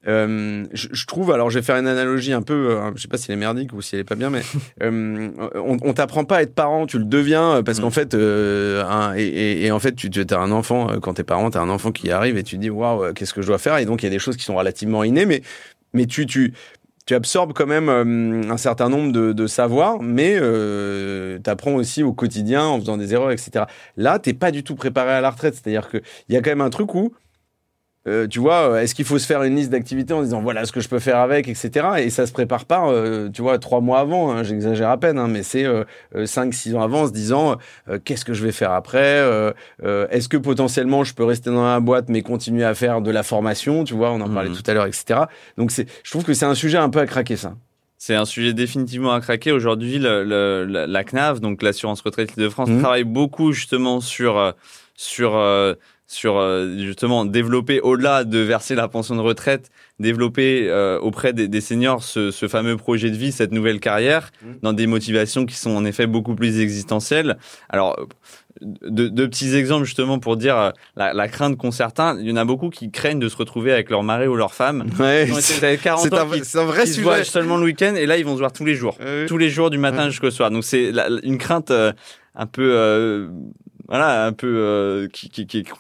[0.09, 3.09] euh, je, je, trouve, alors je vais faire une analogie un peu, euh, je sais
[3.09, 4.41] pas si elle est merdique ou si elle est pas bien, mais
[4.83, 7.83] euh, on, on t'apprend pas à être parent, tu le deviens parce mmh.
[7.83, 11.25] qu'en fait, un, et, et, et, en fait, tu, tu as un enfant quand t'es
[11.25, 13.59] parent, t'as un enfant qui arrive et tu te dis waouh, qu'est-ce que je dois
[13.59, 13.77] faire?
[13.77, 15.43] Et donc il y a des choses qui sont relativement innées, mais
[15.93, 16.55] mais tu tu
[17.07, 22.13] tu absorbes quand même un certain nombre de, de savoirs, mais tu apprends aussi au
[22.13, 23.65] quotidien en faisant des erreurs, etc.
[23.97, 26.61] Là, t'es pas du tout préparé à la retraite, c'est-à-dire qu'il y a quand même
[26.61, 27.13] un truc où
[28.11, 30.73] euh, tu vois, est-ce qu'il faut se faire une liste d'activités en disant voilà ce
[30.73, 31.87] que je peux faire avec, etc.
[31.99, 35.19] Et ça se prépare pas, euh, tu vois, trois mois avant, hein, j'exagère à peine,
[35.19, 35.85] hein, mais c'est euh,
[36.27, 37.57] cinq, six ans avant, en se disant
[37.89, 39.53] euh, qu'est-ce que je vais faire après euh,
[40.11, 43.23] Est-ce que potentiellement je peux rester dans la boîte mais continuer à faire de la
[43.23, 44.35] formation, tu vois, on en mmh.
[44.35, 45.21] parlait tout à l'heure, etc.
[45.57, 47.55] Donc je trouve que c'est un sujet un peu à craquer ça.
[47.97, 49.53] C'est un sujet définitivement à craquer.
[49.53, 52.81] Aujourd'hui, le, le, la, la, CNAV, donc l'assurance retraite de France, mmh.
[52.81, 54.55] travaille beaucoup justement sur
[54.95, 55.33] sur
[56.11, 61.47] sur euh, justement développer au-delà de verser la pension de retraite, développer euh, auprès des,
[61.47, 64.47] des seniors ce, ce, fameux projet de vie, cette nouvelle carrière, mmh.
[64.63, 67.39] dans des motivations qui sont en effet beaucoup plus existentielles.
[67.69, 67.97] Alors,
[68.61, 72.19] deux, de petits exemples justement pour dire euh, la, la crainte qu'ont certains.
[72.19, 74.53] Il y en a beaucoup qui craignent de se retrouver avec leur mari ou leur
[74.53, 74.87] femme.
[75.01, 78.25] Ouais, c'est 40 ans un, vrai qui se voient seulement le week-end et là ils
[78.25, 79.27] vont se voir tous les jours, ouais.
[79.27, 80.51] tous les jours du matin jusqu'au soir.
[80.51, 80.93] Donc c'est
[81.23, 81.93] une crainte euh,
[82.35, 83.29] un peu euh,
[83.91, 85.09] voilà, un peu euh,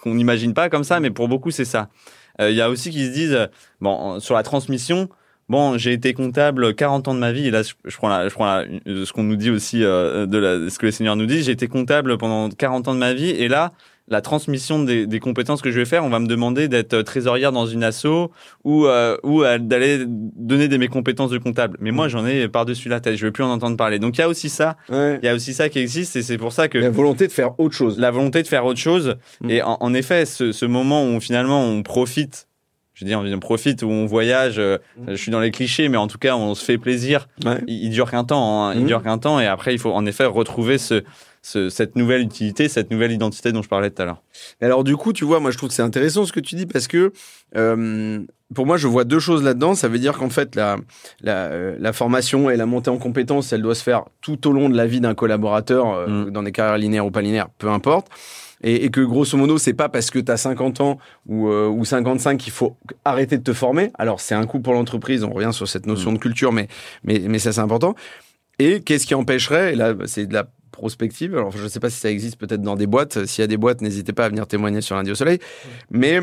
[0.02, 1.88] qu'on n'imagine pas comme ça, mais pour beaucoup c'est ça.
[2.38, 3.48] Il euh, y a aussi qui se disent
[3.80, 5.08] bon sur la transmission.
[5.48, 8.34] Bon, j'ai été comptable 40 ans de ma vie et là je prends la, je
[8.34, 11.26] prends la, ce qu'on nous dit aussi euh, de la, ce que les seigneurs nous
[11.26, 11.46] disent.
[11.46, 13.72] J'ai été comptable pendant 40 ans de ma vie et là
[14.10, 17.52] la transmission des, des, compétences que je vais faire, on va me demander d'être trésorière
[17.52, 18.30] dans une asso
[18.64, 21.78] ou euh, ou d'aller donner des mes compétences de comptable.
[21.80, 23.16] Mais moi, j'en ai par-dessus la tête.
[23.16, 23.98] Je veux plus en entendre parler.
[23.98, 24.76] Donc il y a aussi ça.
[24.88, 25.18] Ouais.
[25.22, 27.32] Il y a aussi ça qui existe et c'est pour ça que la volonté de
[27.32, 27.98] faire autre chose.
[27.98, 29.16] La volonté de faire autre chose.
[29.40, 29.50] Mmh.
[29.50, 32.48] Et en, en effet, ce, ce moment où finalement on profite
[33.00, 34.58] je veux dire, on profite où on voyage.
[34.58, 35.04] Euh, mmh.
[35.08, 37.28] Je suis dans les clichés, mais en tout cas, on se fait plaisir.
[37.46, 37.58] Ouais.
[37.66, 38.64] Il, il, dure qu'un temps.
[38.66, 38.78] Hein, mmh.
[38.80, 40.76] Il dure qu'un temps, et après, il faut en effet retrouver
[41.42, 44.22] ce cette nouvelle utilité, cette nouvelle identité dont je parlais tout à l'heure.
[44.60, 46.66] Alors du coup, tu vois, moi je trouve que c'est intéressant ce que tu dis
[46.66, 47.12] parce que
[47.56, 48.24] euh,
[48.54, 49.74] pour moi, je vois deux choses là-dedans.
[49.74, 50.76] Ça veut dire qu'en fait, la,
[51.20, 54.52] la, euh, la, formation et la montée en compétences, elle doit se faire tout au
[54.52, 56.30] long de la vie d'un collaborateur, euh, mm.
[56.30, 58.08] dans des carrières linéaires ou pas linéaires, peu importe.
[58.62, 61.68] Et, et que grosso modo, c'est pas parce que tu as 50 ans ou, euh,
[61.68, 63.90] ou 55 qu'il faut arrêter de te former.
[63.98, 66.14] Alors, c'est un coût pour l'entreprise, on revient sur cette notion mm.
[66.14, 66.68] de culture, mais,
[67.04, 67.94] mais, mais ça, c'est important.
[68.58, 70.46] Et qu'est-ce qui empêcherait, et là, c'est de la
[70.80, 71.36] prospective.
[71.36, 73.26] Alors, je ne sais pas si ça existe peut-être dans des boîtes.
[73.26, 75.38] S'il y a des boîtes, n'hésitez pas à venir témoigner sur lundi au soleil.
[75.90, 76.20] Mais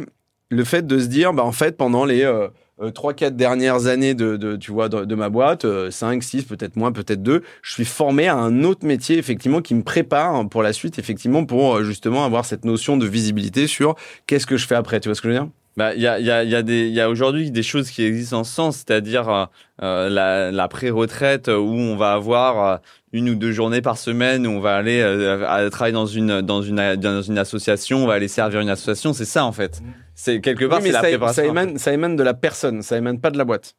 [0.49, 2.47] le fait de se dire, bah, en fait, pendant les euh,
[2.81, 6.45] euh, trois, quatre dernières années de, de tu vois, de, ma boîte, 5, euh, 6,
[6.45, 10.49] peut-être moins, peut-être 2, je suis formé à un autre métier, effectivement, qui me prépare
[10.49, 13.95] pour la suite, effectivement, pour justement avoir cette notion de visibilité sur
[14.25, 14.99] qu'est-ce que je fais après.
[14.99, 15.49] Tu vois ce que je veux dire?
[15.77, 18.03] Bah, il y a, y a, y a, des, y a aujourd'hui des choses qui
[18.03, 19.47] existent en ce sens, c'est-à-dire
[19.81, 22.81] euh, la, la pré-retraite où on va avoir
[23.13, 26.61] une ou deux journées par semaine où on va aller euh, travailler dans une, dans,
[26.61, 29.13] une, dans une association, on va aller servir une association.
[29.13, 29.79] C'est ça, en fait.
[29.79, 29.93] Mmh.
[30.15, 31.43] C'est quelque part, c'est la préparation.
[31.43, 33.75] Ça émane, ça émane de la personne, ça émane pas de la boîte.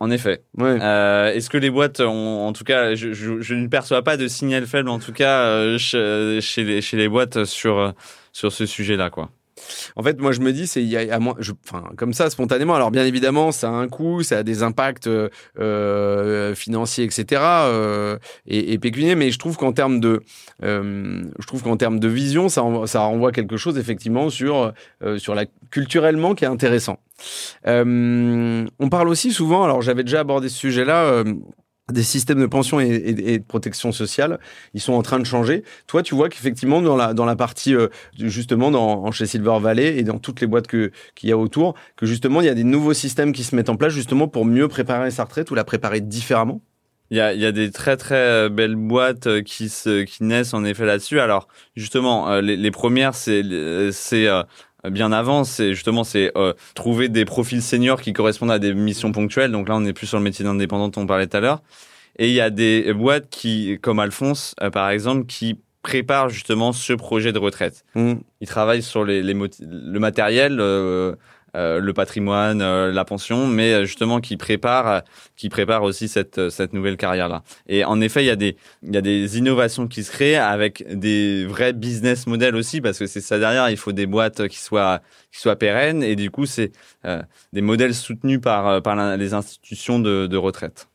[0.00, 0.42] En effet.
[0.58, 0.78] Ouais.
[0.82, 4.16] Euh, Est-ce que les boîtes ont, en tout cas, je, je, je, ne perçois pas
[4.16, 7.94] de signal faible, en tout cas, euh, chez, chez, les, chez les boîtes sur,
[8.32, 9.30] sur ce sujet-là, quoi.
[9.96, 12.74] En fait, moi, je me dis, c'est il y a, enfin, comme ça, spontanément.
[12.74, 17.40] Alors, bien évidemment, ça a un coût, ça a des impacts euh, euh financiers, etc.
[17.42, 19.16] Euh, et, et, pécuniaires.
[19.16, 20.22] Mais je trouve qu'en termes de,
[20.62, 25.18] euh, je trouve qu'en termes de vision, ça, ça renvoie quelque chose effectivement sur euh,
[25.18, 26.98] sur la culturellement qui est intéressant.
[27.64, 29.64] on parle aussi souvent.
[29.64, 31.24] Alors, j'avais déjà abordé ce sujet-là
[31.90, 34.38] des systèmes de pension et, de protection sociale,
[34.74, 35.64] ils sont en train de changer.
[35.86, 39.98] Toi, tu vois qu'effectivement, dans la, dans la partie, euh, justement, dans, chez Silver Valley
[39.98, 40.90] et dans toutes les boîtes qu'il
[41.24, 43.76] y a autour, que justement, il y a des nouveaux systèmes qui se mettent en
[43.76, 46.60] place justement pour mieux préparer sa retraite ou la préparer différemment?
[47.10, 50.24] Il y a, y a, des très très euh, belles boîtes euh, qui se qui
[50.24, 51.20] naissent en effet là-dessus.
[51.20, 53.42] Alors justement, les, les premières c'est
[53.92, 54.28] c'est
[54.90, 59.12] bien avant, c'est justement c'est euh, trouver des profils seniors qui correspondent à des missions
[59.12, 59.52] ponctuelles.
[59.52, 61.62] Donc là, on est plus sur le métier d'indépendant dont on parlait tout à l'heure.
[62.18, 66.72] Et il y a des boîtes qui, comme Alphonse, euh, par exemple, qui préparent justement
[66.72, 67.84] ce projet de retraite.
[67.94, 68.14] Mmh.
[68.40, 71.14] Ils travaillent sur les, les le matériel, euh,
[71.54, 75.02] euh, le patrimoine, euh, la pension, mais euh, justement qui prépare,
[75.36, 77.42] qui prépare aussi cette cette nouvelle carrière là.
[77.68, 80.36] Et en effet, il y a des il y a des innovations qui se créent
[80.36, 83.68] avec des vrais business models aussi parce que c'est ça derrière.
[83.68, 86.72] Il faut des boîtes qui soient qui soient pérennes et du coup c'est
[87.52, 90.88] des modèles soutenus par par les institutions de, de retraite.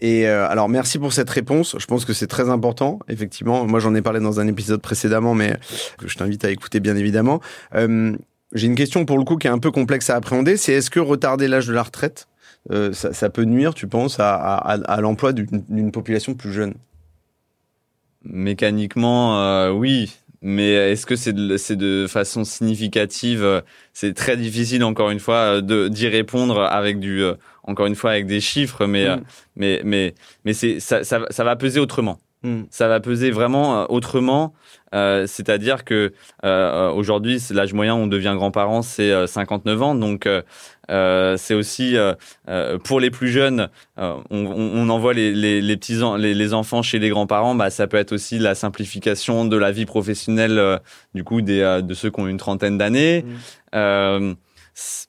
[0.00, 1.76] Et alors merci pour cette réponse.
[1.78, 3.00] Je pense que c'est très important.
[3.08, 5.58] Effectivement, moi j'en ai parlé dans un épisode précédemment, mais
[6.04, 7.40] je t'invite à écouter bien évidemment.
[7.74, 8.16] Euh,
[8.52, 10.90] j'ai une question pour le coup qui est un peu complexe à appréhender, c'est est-ce
[10.90, 12.28] que retarder l'âge de la retraite,
[12.70, 16.74] euh, ça, ça, peut nuire, tu penses, à, à, à l'emploi d'une population plus jeune?
[18.24, 20.14] Mécaniquement, euh, oui.
[20.40, 26.62] Mais est-ce que c'est de, façon significative C'est très difficile, encore une fois, d'y répondre
[26.62, 27.34] avec du, euh,
[27.64, 28.86] encore une fois, avec des chiffres.
[28.86, 29.22] Mais mm.
[29.56, 32.20] mais mais mais c'est ça, ça, ça va peser autrement.
[32.44, 32.62] Mm.
[32.70, 34.54] Ça va peser vraiment autrement.
[34.94, 36.12] Euh, c'est-à-dire que
[36.44, 39.94] euh, aujourd'hui, l'âge moyen on devient grand-parent, c'est 59 euh, ans.
[39.94, 40.28] Donc,
[40.88, 41.96] c'est aussi
[42.84, 46.98] pour les plus jeunes, on, on, envoie les, les, les petits les, les, enfants chez
[46.98, 47.54] les grands-parents.
[47.54, 50.80] Bah, ça peut être aussi la simplification de la vie professionnelle
[51.14, 53.24] du coup des, de ceux qui ont une trentaine d'années.
[53.72, 54.34] Mmh.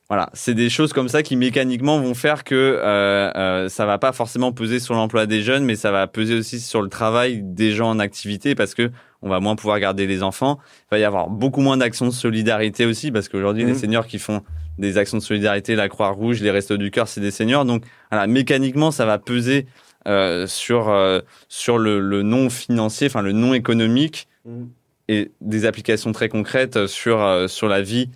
[0.07, 3.97] Voilà, c'est des choses comme ça qui mécaniquement vont faire que euh, euh, ça va
[3.99, 7.41] pas forcément peser sur l'emploi des jeunes, mais ça va peser aussi sur le travail
[7.43, 8.91] des gens en activité parce que
[9.21, 10.59] on va moins pouvoir garder les enfants.
[10.83, 13.79] Il va y avoir beaucoup moins d'actions de solidarité aussi, parce qu'aujourd'hui, les mmh.
[13.79, 14.43] seniors qui font
[14.77, 17.65] des actions de solidarité, la Croix-Rouge, les Restos du Cœur, c'est des seniors.
[17.65, 19.65] Donc, voilà, mécaniquement, ça va peser
[20.07, 24.63] euh, sur euh, sur le, le, non financier, enfin le non économique, mmh.
[25.09, 28.09] et des applications très concrètes sur euh, sur la vie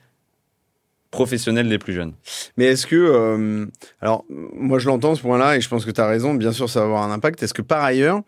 [1.13, 2.13] professionnelle des plus jeunes.
[2.57, 3.65] Mais est-ce que, euh,
[4.01, 6.69] alors moi je l'entends ce point-là et je pense que tu as raison, bien sûr
[6.69, 7.43] ça va avoir un impact.
[7.43, 8.21] Est-ce que par ailleurs,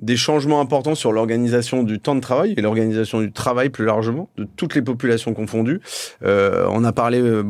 [0.00, 4.28] des changements importants sur l'organisation du temps de travail et l'organisation du travail plus largement,
[4.36, 5.80] de toutes les populations confondues.
[6.24, 7.42] Euh, on a parlé euh,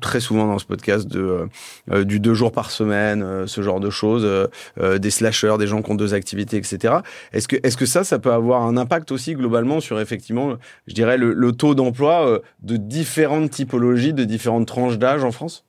[0.00, 1.48] très souvent dans ce podcast de
[1.90, 5.66] euh, du deux jours par semaine, euh, ce genre de choses, euh, des slashers, des
[5.66, 6.94] gens qui ont deux activités, etc.
[7.32, 10.94] Est-ce que est-ce que ça, ça peut avoir un impact aussi globalement sur effectivement, je
[10.94, 15.64] dirais le, le taux d'emploi de différentes typologies, de différentes tranches d'âge en France?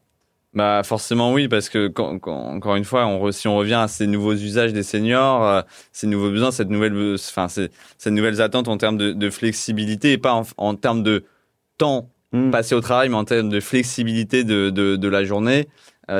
[0.53, 3.87] Bah forcément oui parce que quand, quand, encore une fois on si on revient à
[3.87, 8.41] ces nouveaux usages des seniors, euh, ces nouveaux besoins, cette nouvelle enfin ces, cette nouvelles
[8.41, 11.25] attentes en termes de, de flexibilité et pas en, en termes de
[11.79, 12.51] temps mmh.
[12.51, 15.67] passé au travail mais en termes de flexibilité de, de, de la journée,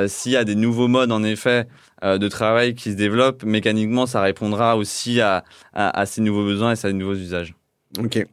[0.06, 1.66] s'il y a des nouveaux modes, en effet,
[2.02, 6.72] de travail qui se développent, mécaniquement, ça répondra aussi à, à, ces nouveaux besoins et
[6.72, 7.54] à ces nouveaux usages.
[7.98, 8.26] Ok.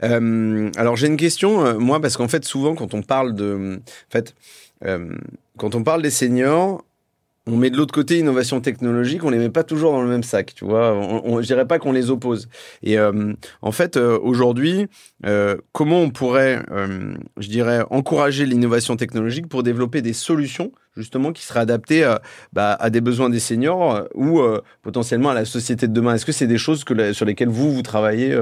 [0.00, 4.34] alors j'ai une question, moi, parce qu'en fait, souvent, quand on parle de, en fait,
[4.80, 6.84] quand on parle des seniors,
[7.48, 10.22] on met de l'autre côté innovation technologique, on les met pas toujours dans le même
[10.22, 10.92] sac, tu vois.
[10.92, 12.48] On, je dirais pas qu'on les oppose.
[12.82, 14.86] Et euh, en fait, euh, aujourd'hui,
[15.24, 16.62] euh, comment on pourrait,
[17.38, 22.12] je dirais, encourager l'innovation technologique pour développer des solutions justement qui seraient adaptées
[22.52, 24.42] bah, à des besoins des seniors ou
[24.82, 26.14] potentiellement à la société de demain?
[26.14, 28.36] Est-ce que c'est des choses que, sur lesquelles vous vous travaillez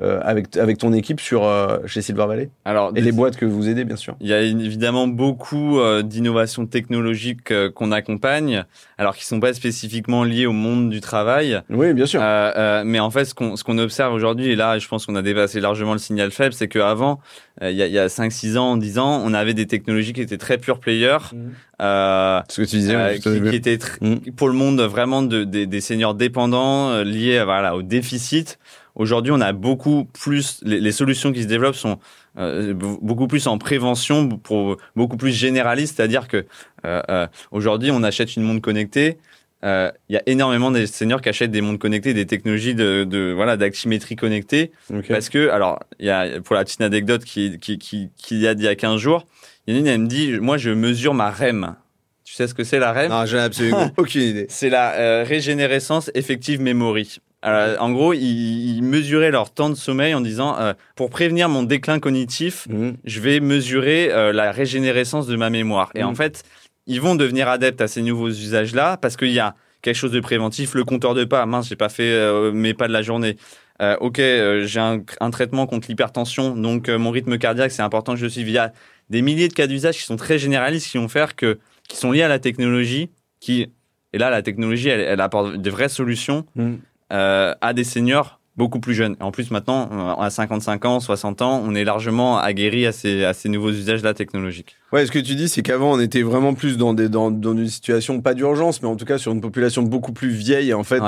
[0.00, 1.48] avec avec ton équipe sur
[1.86, 4.16] chez Silver Valley Alors, et les boîtes que vous aidez bien sûr.
[4.20, 8.64] Il y a évidemment beaucoup d'innovations technologiques qu'on accompagne
[8.98, 11.60] alors qu'ils sont pas spécifiquement liés au monde du travail.
[11.70, 12.20] Oui, bien sûr.
[12.22, 15.06] Euh, euh, mais en fait, ce qu'on ce qu'on observe aujourd'hui, et là, je pense
[15.06, 17.20] qu'on a dépassé largement le signal faible, c'est qu'avant,
[17.62, 20.20] euh, il y a, y a 5-6 ans, 10 ans, on avait des technologies qui
[20.20, 21.16] étaient très pure player.
[21.32, 21.36] Mmh.
[21.80, 24.32] ce que tu disais, qui, qui, étaient mmh.
[24.36, 28.58] pour le monde vraiment de, des seniors dépendants liés voilà, au déficit.
[28.94, 31.98] Aujourd'hui, on a beaucoup plus, les, les, solutions qui se développent sont
[32.38, 36.46] euh, beaucoup plus en prévention, pour, beaucoup plus généraliste, c'est-à-dire que
[36.84, 39.18] euh, euh, aujourd'hui, on achète une montre connectée.
[39.62, 43.32] Il y a énormément de seniors qui achètent des montres connectées, des technologies de, de
[43.34, 44.72] voilà d'actimétrie connectée,
[45.06, 48.54] parce que alors il y a pour la petite anecdote qui qui qui, qui a
[48.54, 49.26] d'il y a 15 jours,
[49.66, 51.76] il y en a une elle me dit moi je mesure ma REM.
[52.24, 53.10] Tu sais ce que c'est la REM?
[53.10, 54.46] Non, j'ai absolument aucune idée.
[54.48, 57.18] C'est la régénérescence effective memory.
[57.44, 61.62] Euh, en gros, ils, mesuraient leur temps de sommeil en disant euh, pour prévenir mon
[61.62, 62.90] déclin cognitif, mmh.
[63.04, 65.90] je vais mesurer euh, la régénérescence de ma mémoire.
[65.94, 66.16] Et en mmh.
[66.16, 66.42] fait,
[66.86, 70.20] ils vont devenir adeptes à ces nouveaux usages-là parce qu'il y a quelque chose de
[70.20, 70.74] préventif.
[70.74, 73.36] Le compteur de pas, mince, j'ai pas fait mes pas de la journée.
[73.80, 78.30] ok, j'ai un, traitement contre l'hypertension, donc mon rythme cardiaque, c'est important que je le
[78.30, 78.48] suive.
[78.48, 78.72] Il y a
[79.08, 82.12] des milliers de cas d'usage qui sont très généralistes, qui vont faire que, qui sont
[82.12, 83.10] liés à la technologie,
[83.40, 83.68] qui
[84.12, 86.44] et là, la technologie, elle, apporte des vraies solutions.
[86.56, 86.74] Mmh
[87.12, 89.16] euh, à des seniors beaucoup plus jeunes.
[89.20, 93.24] En plus, maintenant, euh, à 55 ans, 60 ans, on est largement aguerri à ces,
[93.24, 94.76] à ces nouveaux usages-là technologiques.
[94.92, 97.52] Ouais, ce que tu dis, c'est qu'avant, on était vraiment plus dans, des, dans, dans
[97.52, 100.82] une situation, pas d'urgence, mais en tout cas sur une population beaucoup plus vieille, en
[100.82, 101.00] fait,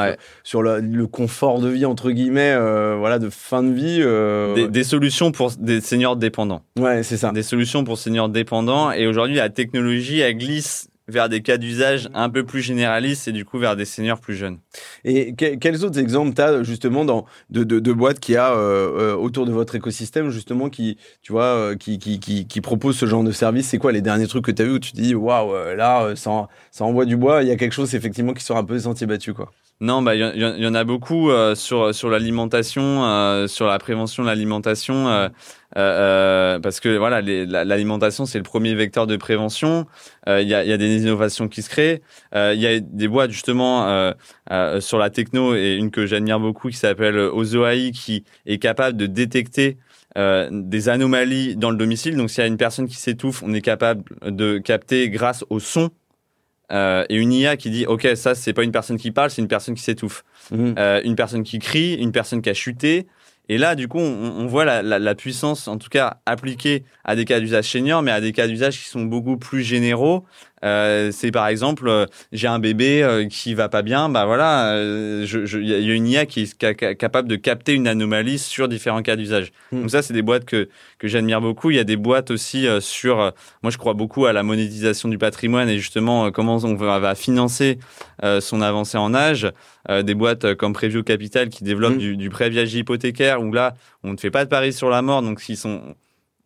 [0.44, 3.98] sur le, confort de vie, entre guillemets, euh, voilà, de fin de vie.
[4.00, 4.54] Euh...
[4.54, 6.62] Des, des, solutions pour des seniors dépendants.
[6.78, 7.32] Ouais, c'est ça.
[7.32, 8.92] Des solutions pour seniors dépendants.
[8.92, 13.32] Et aujourd'hui, la technologie, elle glisse vers des cas d'usage un peu plus généralistes et
[13.32, 14.58] du coup vers des seniors plus jeunes.
[15.04, 19.14] Et quels autres exemples tu as justement dans, de, de, boîtes qui a euh, euh,
[19.14, 23.68] autour de votre écosystème justement qui, tu vois, euh, qui, proposent ce genre de service?
[23.68, 26.14] C'est quoi les derniers trucs que tu as vu où tu te dis waouh, là,
[26.16, 28.78] ça, ça envoie du bois, il y a quelque chose effectivement qui sort un peu
[28.78, 29.50] sentier battu quoi?
[29.82, 35.28] Non, bah il y, en a beaucoup sur sur l'alimentation, sur la prévention de l'alimentation.
[35.76, 39.86] Euh, parce que voilà, l'alimentation c'est le premier vecteur de prévention.
[40.28, 42.02] Euh, il y, a, y, a, des innovations qui se créent.
[42.34, 44.12] Euh, il y a des boîtes justement
[44.80, 49.06] sur la techno et une que j'admire beaucoup qui s'appelle Ozoai qui est capable de
[49.06, 49.78] détecter
[50.16, 52.16] des anomalies dans le domicile.
[52.16, 55.58] Donc, s'il y a une personne qui s'étouffe, on est capable de capter grâce au
[55.58, 55.90] son.
[56.70, 59.48] Et une IA qui dit ok ça c'est pas une personne qui parle c'est une
[59.48, 60.74] personne qui s'étouffe mmh.
[61.04, 63.06] une personne qui crie une personne qui a chuté
[63.48, 67.40] et là, du coup, on, voit la, puissance, en tout cas, appliquée à des cas
[67.40, 70.24] d'usage senior, mais à des cas d'usage qui sont beaucoup plus généraux.
[70.64, 74.76] Euh, c'est par exemple, euh, j'ai un bébé euh, qui va pas bien, bah voilà,
[74.76, 79.16] il y a une IA qui est capable de capter une anomalie sur différents cas
[79.16, 79.52] d'usage.
[79.72, 79.80] Hmm.
[79.80, 81.70] Donc ça, c'est des boîtes que que j'admire beaucoup.
[81.70, 83.32] Il y a des boîtes aussi sur,
[83.62, 87.78] moi je crois beaucoup à la monétisation du patrimoine et justement comment on va, financer
[88.40, 89.50] son avancée en âge.
[89.88, 91.98] des boîtes comme Preview Capital qui développent hmm.
[91.98, 95.02] du, du prêt viage hypothécaire où là, on ne fait pas de paris sur la
[95.02, 95.94] mort, donc ils sont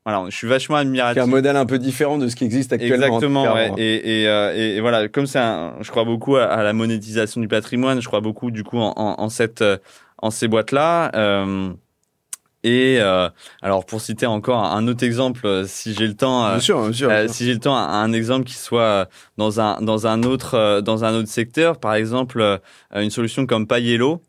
[0.06, 1.20] voilà, je suis vachement admiratif.
[1.20, 3.06] C'est un modèle un peu différent de ce qui existe actuellement.
[3.06, 3.52] Exactement.
[3.52, 3.72] Ouais.
[3.76, 5.40] Et, et, euh, et, voilà, comme c'est,
[5.80, 8.00] je crois beaucoup à, la monétisation du patrimoine.
[8.00, 9.78] Je crois beaucoup du coup en, en, cette, euh,
[10.18, 11.10] en ces boîtes là.
[11.16, 11.72] Euh,
[12.66, 13.28] et euh,
[13.62, 16.92] alors pour citer encore un autre exemple, euh, si j'ai le temps, bien sûr, bien
[16.92, 19.08] sûr, si j'ai le temps, un exemple qui soit
[19.38, 22.60] dans un dans un autre dans un autre secteur, par exemple
[22.94, 24.20] une solution comme Payello.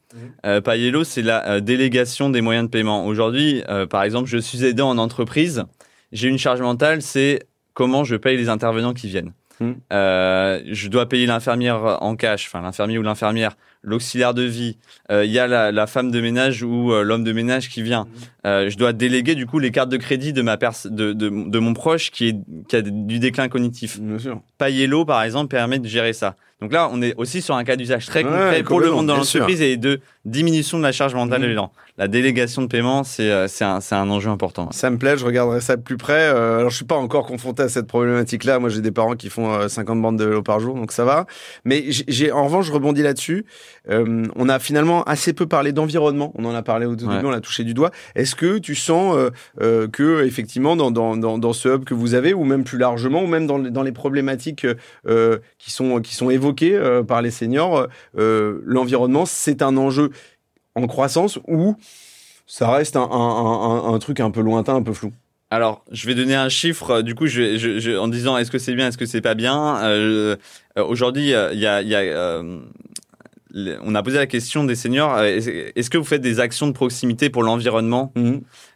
[0.46, 3.06] Euh, Payello, c'est la euh, délégation des moyens de paiement.
[3.06, 5.64] Aujourd'hui, euh, par exemple, je suis aidant en entreprise,
[6.12, 9.34] j'ai une charge mentale, c'est comment je paye les intervenants qui viennent.
[9.60, 9.74] Hmm.
[9.90, 13.58] je dois payer l'infirmière en cash, enfin l'infirmier ou l'infirmière
[13.88, 14.78] l'auxiliaire de vie,
[15.12, 17.82] euh, il y a la, la femme de ménage ou euh, l'homme de ménage qui
[17.82, 18.06] vient.
[18.46, 21.30] Euh, je dois déléguer du coup les cartes de crédit de ma pers de, de,
[21.30, 22.36] de mon proche qui, est,
[22.68, 24.00] qui a du déclin cognitif.
[24.00, 24.42] Bien sûr.
[24.58, 26.36] Payello, par exemple, permet de gérer ça.
[26.62, 29.08] Donc là, on est aussi sur un cas d'usage très Ouais, concret pour le monde
[29.08, 31.54] dans l'entreprise et de diminution de la charge mentale Mhm.
[31.54, 31.72] gens.
[32.00, 34.70] La délégation de paiement, c'est euh, c'est un, c'est un enjeu important.
[34.72, 36.28] Ça me plaît, je regarderai ça de plus près.
[36.28, 38.60] Euh, alors, je suis pas encore confronté à cette problématique-là.
[38.60, 41.06] Moi, j'ai des parents qui font euh, 50 bandes de vélo par jour, donc ça
[41.06, 41.26] va.
[41.66, 43.45] Mais j'ai- en revanche, je rebondis là-dessus.
[43.89, 46.32] Euh, on a finalement assez peu parlé d'environnement.
[46.36, 46.95] On en a parlé au Ouais.
[46.98, 47.89] début, on l'a touché du doigt.
[48.14, 49.32] Est-ce que tu sens euh,
[49.62, 52.78] euh, que, effectivement, dans, dans, dans, dans ce hub que vous avez, ou même plus
[52.78, 54.68] largement, ou même dans, les- dans les problématiques
[55.08, 57.88] euh, qui, sont, qui sont évoquées euh, par les seniors,
[58.20, 60.12] euh, l'environnement, c'est un enjeu
[60.78, 61.76] en croissance ou
[62.46, 65.12] ça reste un, un, un, un truc un peu lointain, un peu flou
[65.50, 66.92] Alors, je vais donner un chiffre.
[66.92, 69.06] euh, Du coup, je, vais- je, je- en disant est-ce que c'est bien, est-ce que
[69.06, 69.78] c'est pas bien.
[69.84, 70.36] Euh,
[70.78, 72.60] euh, Aujourd'hui, il y a, y euh,
[73.82, 75.20] on a posé la question des seniors.
[75.22, 78.14] Est-ce que vous faites des actions de proximité pour l'environnement?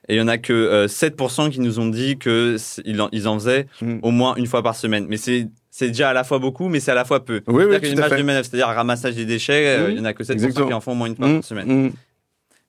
[0.07, 2.99] Et il y en a que euh, 7% qui nous ont dit que c- ils
[3.01, 3.99] en, ils en faisaient Mhm.
[4.01, 5.05] au moins une fois par semaine.
[5.07, 7.41] Mais c'est c'est déjà à la fois beaucoup, mais c'est à la fois peu.
[7.47, 8.17] Oui, oui, marge fait.
[8.17, 10.67] de manœuvre, c'est-à-dire ramassage des déchets, euh, il y en a que 7% Exactement.
[10.67, 11.67] qui en font au moins une fois Mmh, par semaine.
[11.87, 11.91] mmh.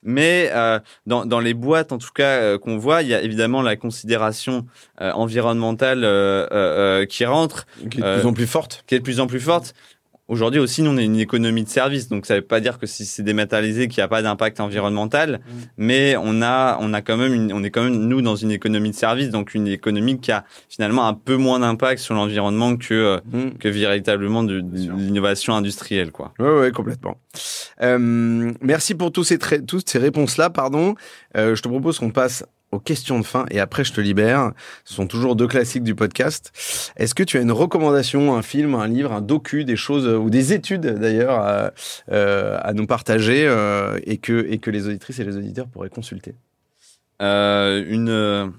[0.05, 3.21] Mais euh, dans, dans les boîtes, en tout cas, euh, qu'on voit, il y a
[3.21, 4.65] évidemment la considération
[4.99, 6.01] euh, environnementale
[7.07, 8.83] qui rentre, Qui est de plus en plus forte.
[8.87, 9.73] qui est de plus en plus forte.
[10.27, 12.85] Aujourd'hui aussi, nous, on est une économie de service, donc ça veut pas dire que
[12.85, 15.41] si c'est dématérialisé, qu'il n'y a pas d'impact environnemental,
[15.77, 18.51] mais on a, on a quand même, une, on est quand même nous dans une
[18.51, 22.77] économie de service, donc une économie qui a finalement un peu moins d'impact sur l'environnement
[22.77, 23.57] que euh, Mmh.
[23.59, 26.33] que véritablement de, l'innovation industrielle, quoi.
[26.39, 27.17] Oui, oui, complètement.
[27.81, 30.49] Euh, merci pour tous ces, toutes ces réponses-là.
[30.49, 30.95] Pardon.
[31.35, 34.51] Euh, je te propose qu'on passe aux questions de fin et après je te libère.
[34.85, 36.51] Ce sont toujours deux classiques du podcast.
[36.97, 40.29] Est-ce que tu as une recommandation, un film, un livre, un docu, des choses ou
[40.29, 41.71] des études d'ailleurs à,
[42.11, 46.35] euh, nous partager euh, et que et que les auditrices et les auditeurs pourraient consulter?
[47.21, 48.51] Euh, une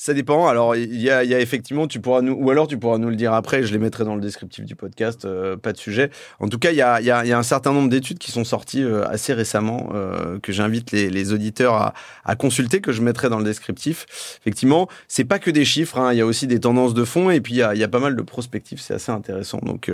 [0.00, 0.48] Ça dépend.
[0.48, 3.34] Alors, il y a, effectivement, tu pourras nous, ou alors tu pourras nous le dire
[3.34, 3.64] après.
[3.64, 5.26] Je les mettrai dans le descriptif du podcast.
[5.26, 6.08] euh, pas de sujet.
[6.38, 9.34] En tout cas, il y a, un certain nombre d'études qui sont sorties euh, assez
[9.34, 11.92] récemment euh, que j'invite les, auditeurs
[12.24, 14.38] à, consulter, que je mettrai dans le descriptif.
[14.40, 15.98] Effectivement, c'est pas que des chiffres.
[15.98, 18.00] hein, Il y a aussi des tendances de fond et puis il y a, pas
[18.00, 18.80] mal de prospectifs.
[18.80, 19.58] C'est assez intéressant.
[19.58, 19.92] Donc,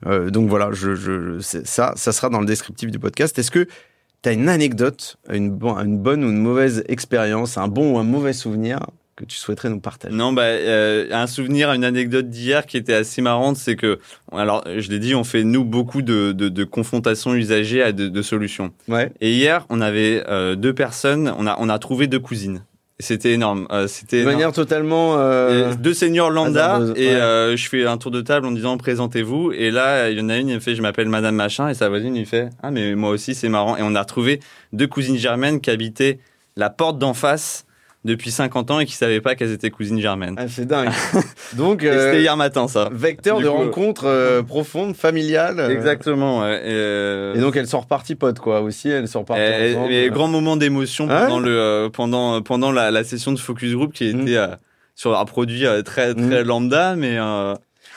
[0.00, 0.70] voilà.
[1.42, 3.38] Ça, sera dans le descriptif du podcast.
[3.38, 3.68] Est-ce que
[4.22, 8.32] tu as une anecdote, une bonne ou une mauvaise expérience, un bon ou un mauvais
[8.32, 8.80] souvenir
[9.16, 10.14] que tu souhaiterais nous partager?
[10.14, 13.98] Non, bah, euh, un souvenir, une anecdote d'hier qui était assez marrante, c'est que,
[14.32, 18.08] alors, je l'ai dit, on fait nous beaucoup de, de, de confrontations usagées à de,
[18.08, 18.72] de solutions.
[18.88, 19.12] Ouais.
[19.20, 22.64] Et hier, on avait euh, deux personnes, on a, on a trouvé deux cousines.
[23.00, 23.66] C'était énorme.
[23.72, 24.34] Euh, c'était De énorme.
[24.36, 25.16] manière totalement.
[25.18, 27.14] euh, deux seniors lambda hasardeuse, et ouais.
[27.14, 30.28] euh, je fais un tour de table en disant présentez-vous et là il y en
[30.28, 32.70] a une elle me fait je m'appelle Madame machin et sa voisine lui fait ah
[32.70, 34.38] mais moi aussi c'est marrant et on a retrouvé
[34.72, 36.20] deux cousines germaines qui habitaient
[36.56, 37.66] la porte d'en face
[38.04, 40.34] depuis 50 ans et qui savaient pas qu'elles étaient cousines germaines.
[40.38, 40.90] Ah, c'est dingue.
[41.54, 42.88] Donc, euh, C'était hier matin ça.
[42.92, 45.58] vecteur Du de coup, rencontres euh, profondes, familiales.
[45.60, 46.40] euh, Exactement.
[46.42, 46.56] ouais.
[46.58, 48.88] Et, euh, Et donc, elles sont reparties potes, quoi, aussi.
[48.90, 53.04] Elles sont reparties et- et grand moment d'émotion pendant le euh, pendant pendant la, la
[53.04, 54.20] session de focus group qui Mm.
[54.22, 54.48] était euh,
[54.94, 57.54] sur un produit euh, très très lambda mais euh,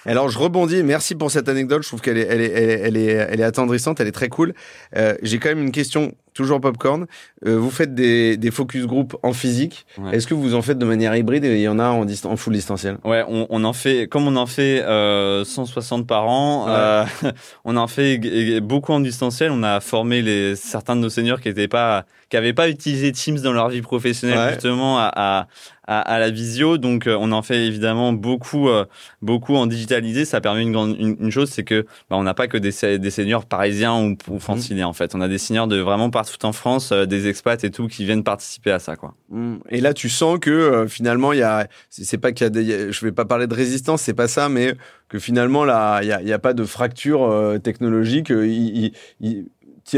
[0.07, 0.83] Alors, je rebondis.
[0.83, 1.83] Merci pour cette anecdote.
[1.83, 3.99] Je trouve qu'elle est, elle est, elle est, elle est, attendrissante.
[3.99, 4.53] Elle est très cool.
[4.95, 7.05] Euh, J'ai quand même une question, toujours popcorn.
[7.45, 9.85] Euh, vous faites des, des focus group en physique.
[9.97, 10.15] Ouais.
[10.15, 12.35] Est-ce que vous en faites de manière hybride et il y en a en, en
[12.37, 12.97] full distanciel?
[13.03, 16.71] Ouais, on, on en fait, comme on en fait euh, 160 par an, Ouais.
[16.73, 17.31] euh,
[17.65, 19.51] on en fait beaucoup en distanciel.
[19.51, 23.11] On a formé les, certains de nos seniors qui étaient pas, qui avaient pas utilisé
[23.11, 24.53] Teams dans leur vie professionnelle Ouais.
[24.53, 25.47] justement à, à,
[25.87, 26.77] à, à la visio.
[26.77, 28.85] Donc, euh, on en fait évidemment beaucoup, euh,
[29.21, 30.25] beaucoup en digitalisé.
[30.25, 32.97] Ça permet une grande, une, une chose, c'est que bah, on n'a pas que des,
[32.99, 35.15] des seniors parisiens ou, ou franciliens en fait.
[35.15, 38.03] On a des seniors de vraiment partout en France, euh, des expats et tout qui
[38.03, 39.15] viennent participer à ça quoi.
[39.29, 39.55] Mm.
[39.69, 42.49] Et là, tu sens que euh, finalement, il y a, c'est pas qu'il y a
[42.49, 44.73] des, il y a- je vais pas parler de résistance, c'est pas ça, mais
[45.07, 48.29] que finalement, là, il y a, pas de fracture technologique.
[48.29, 49.45] il- il- il- t'y-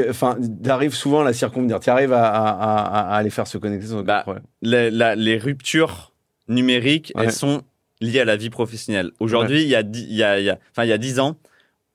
[0.09, 1.79] Enfin, t'arrives souvent à la circonvenir.
[1.79, 4.43] Tu arrives à, à, à, à aller faire se connecter sans Bah, problème.
[4.61, 6.11] les, la- les ruptures
[6.47, 7.25] numériques, Ouais.
[7.25, 7.61] elles sont
[8.01, 9.11] liées à la vie professionnelle.
[9.19, 11.19] Aujourd'hui, il y a il y a, il y a, enfin, il y a 10
[11.19, 11.35] ans,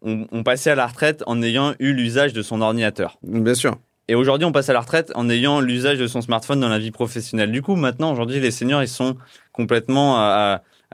[0.02, 3.18] on, on passait à la retraite en ayant eu l'usage de son ordinateur.
[3.22, 3.76] Bien sûr.
[4.08, 6.78] Et aujourd'hui, on passe à la retraite en ayant l'usage de son smartphone dans la
[6.78, 7.50] vie professionnelle.
[7.52, 9.16] Du coup, maintenant, aujourd'hui, les seniors, ils sont
[9.52, 10.18] complètement,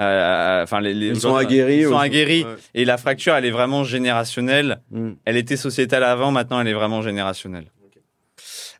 [0.00, 1.78] enfin, les, les- Ils sont aguerris.
[1.80, 2.44] Ils sont aguerris.
[2.44, 2.56] Ouais.
[2.74, 4.80] Et la fracture, elle est vraiment générationnelle.
[4.90, 5.10] Mm.
[5.24, 7.66] Elle était sociétale avant, maintenant, elle est vraiment générationnelle.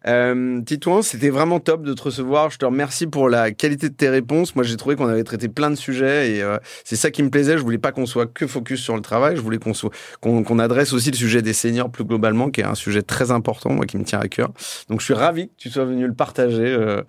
[0.07, 2.51] Euh, Titouan, c'était vraiment top de te recevoir.
[2.51, 4.55] Je te remercie pour la qualité de tes réponses.
[4.55, 7.29] Moi, j'ai trouvé qu'on avait traité plein de sujets et euh, c'est ça qui me
[7.31, 7.59] plaisait.
[7.59, 9.37] Je voulais pas qu'on soit que focus sur le travail.
[9.37, 9.91] Je voulais qu'on soit,
[10.21, 13.31] qu'on, qu'on adresse aussi le sujet des seniors plus globalement, qui est un sujet très
[13.31, 14.51] important, moi, qui me tient à cœur.
[14.89, 16.67] Donc, je suis ravi que tu sois venu le partager.
[16.67, 17.03] Euh,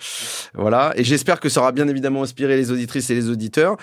[0.53, 0.91] voilà.
[0.95, 3.77] Et j'espère que ça aura bien évidemment inspiré les auditrices et les auditeurs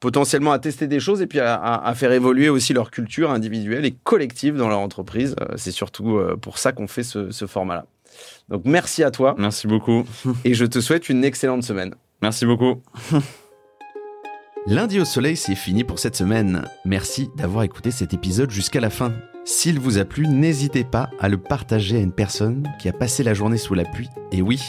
[0.00, 3.86] potentiellement à tester des choses et puis à, à- faire évoluer aussi leur culture individuelle
[3.86, 5.34] et collective dans leur entreprise.
[5.40, 7.86] Euh, C'est surtout euh, pour ça qu'on fait ce, ce format-là.
[8.48, 10.04] Donc merci à toi Merci beaucoup.
[10.44, 11.94] et je te souhaite une excellente semaine.
[12.22, 12.80] Merci beaucoup.
[14.66, 16.64] Lundi au soleil, c'est fini pour cette semaine.
[16.86, 19.12] Merci d'avoir écouté cet épisode jusqu'à la fin.
[19.44, 23.22] S'il vous a plu, n'hésitez pas à le partager à une personne qui a passé
[23.22, 24.08] la journée sous la pluie.
[24.32, 24.62] Et oui,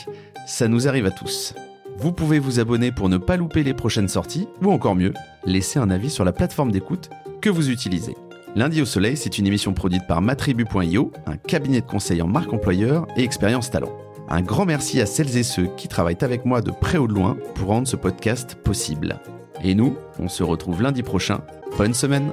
[0.47, 1.53] ça nous arrive à tous.
[1.97, 5.13] Vous pouvez vous abonner pour ne pas louper les prochaines sorties, ou encore mieux,
[5.45, 8.17] laisser un avis sur la plateforme d'écoute que vous utilisez.
[8.55, 12.53] Lundi au soleil, c'est une émission produite par matribu.io, un cabinet de conseil en marque
[12.53, 13.91] employeur et expérience talent.
[14.29, 17.13] Un grand merci à celles et ceux qui travaillent avec moi de près ou de
[17.13, 19.19] loin pour rendre ce podcast possible.
[19.61, 21.41] Et nous, on se retrouve lundi prochain.
[21.77, 22.31] Bonne semaine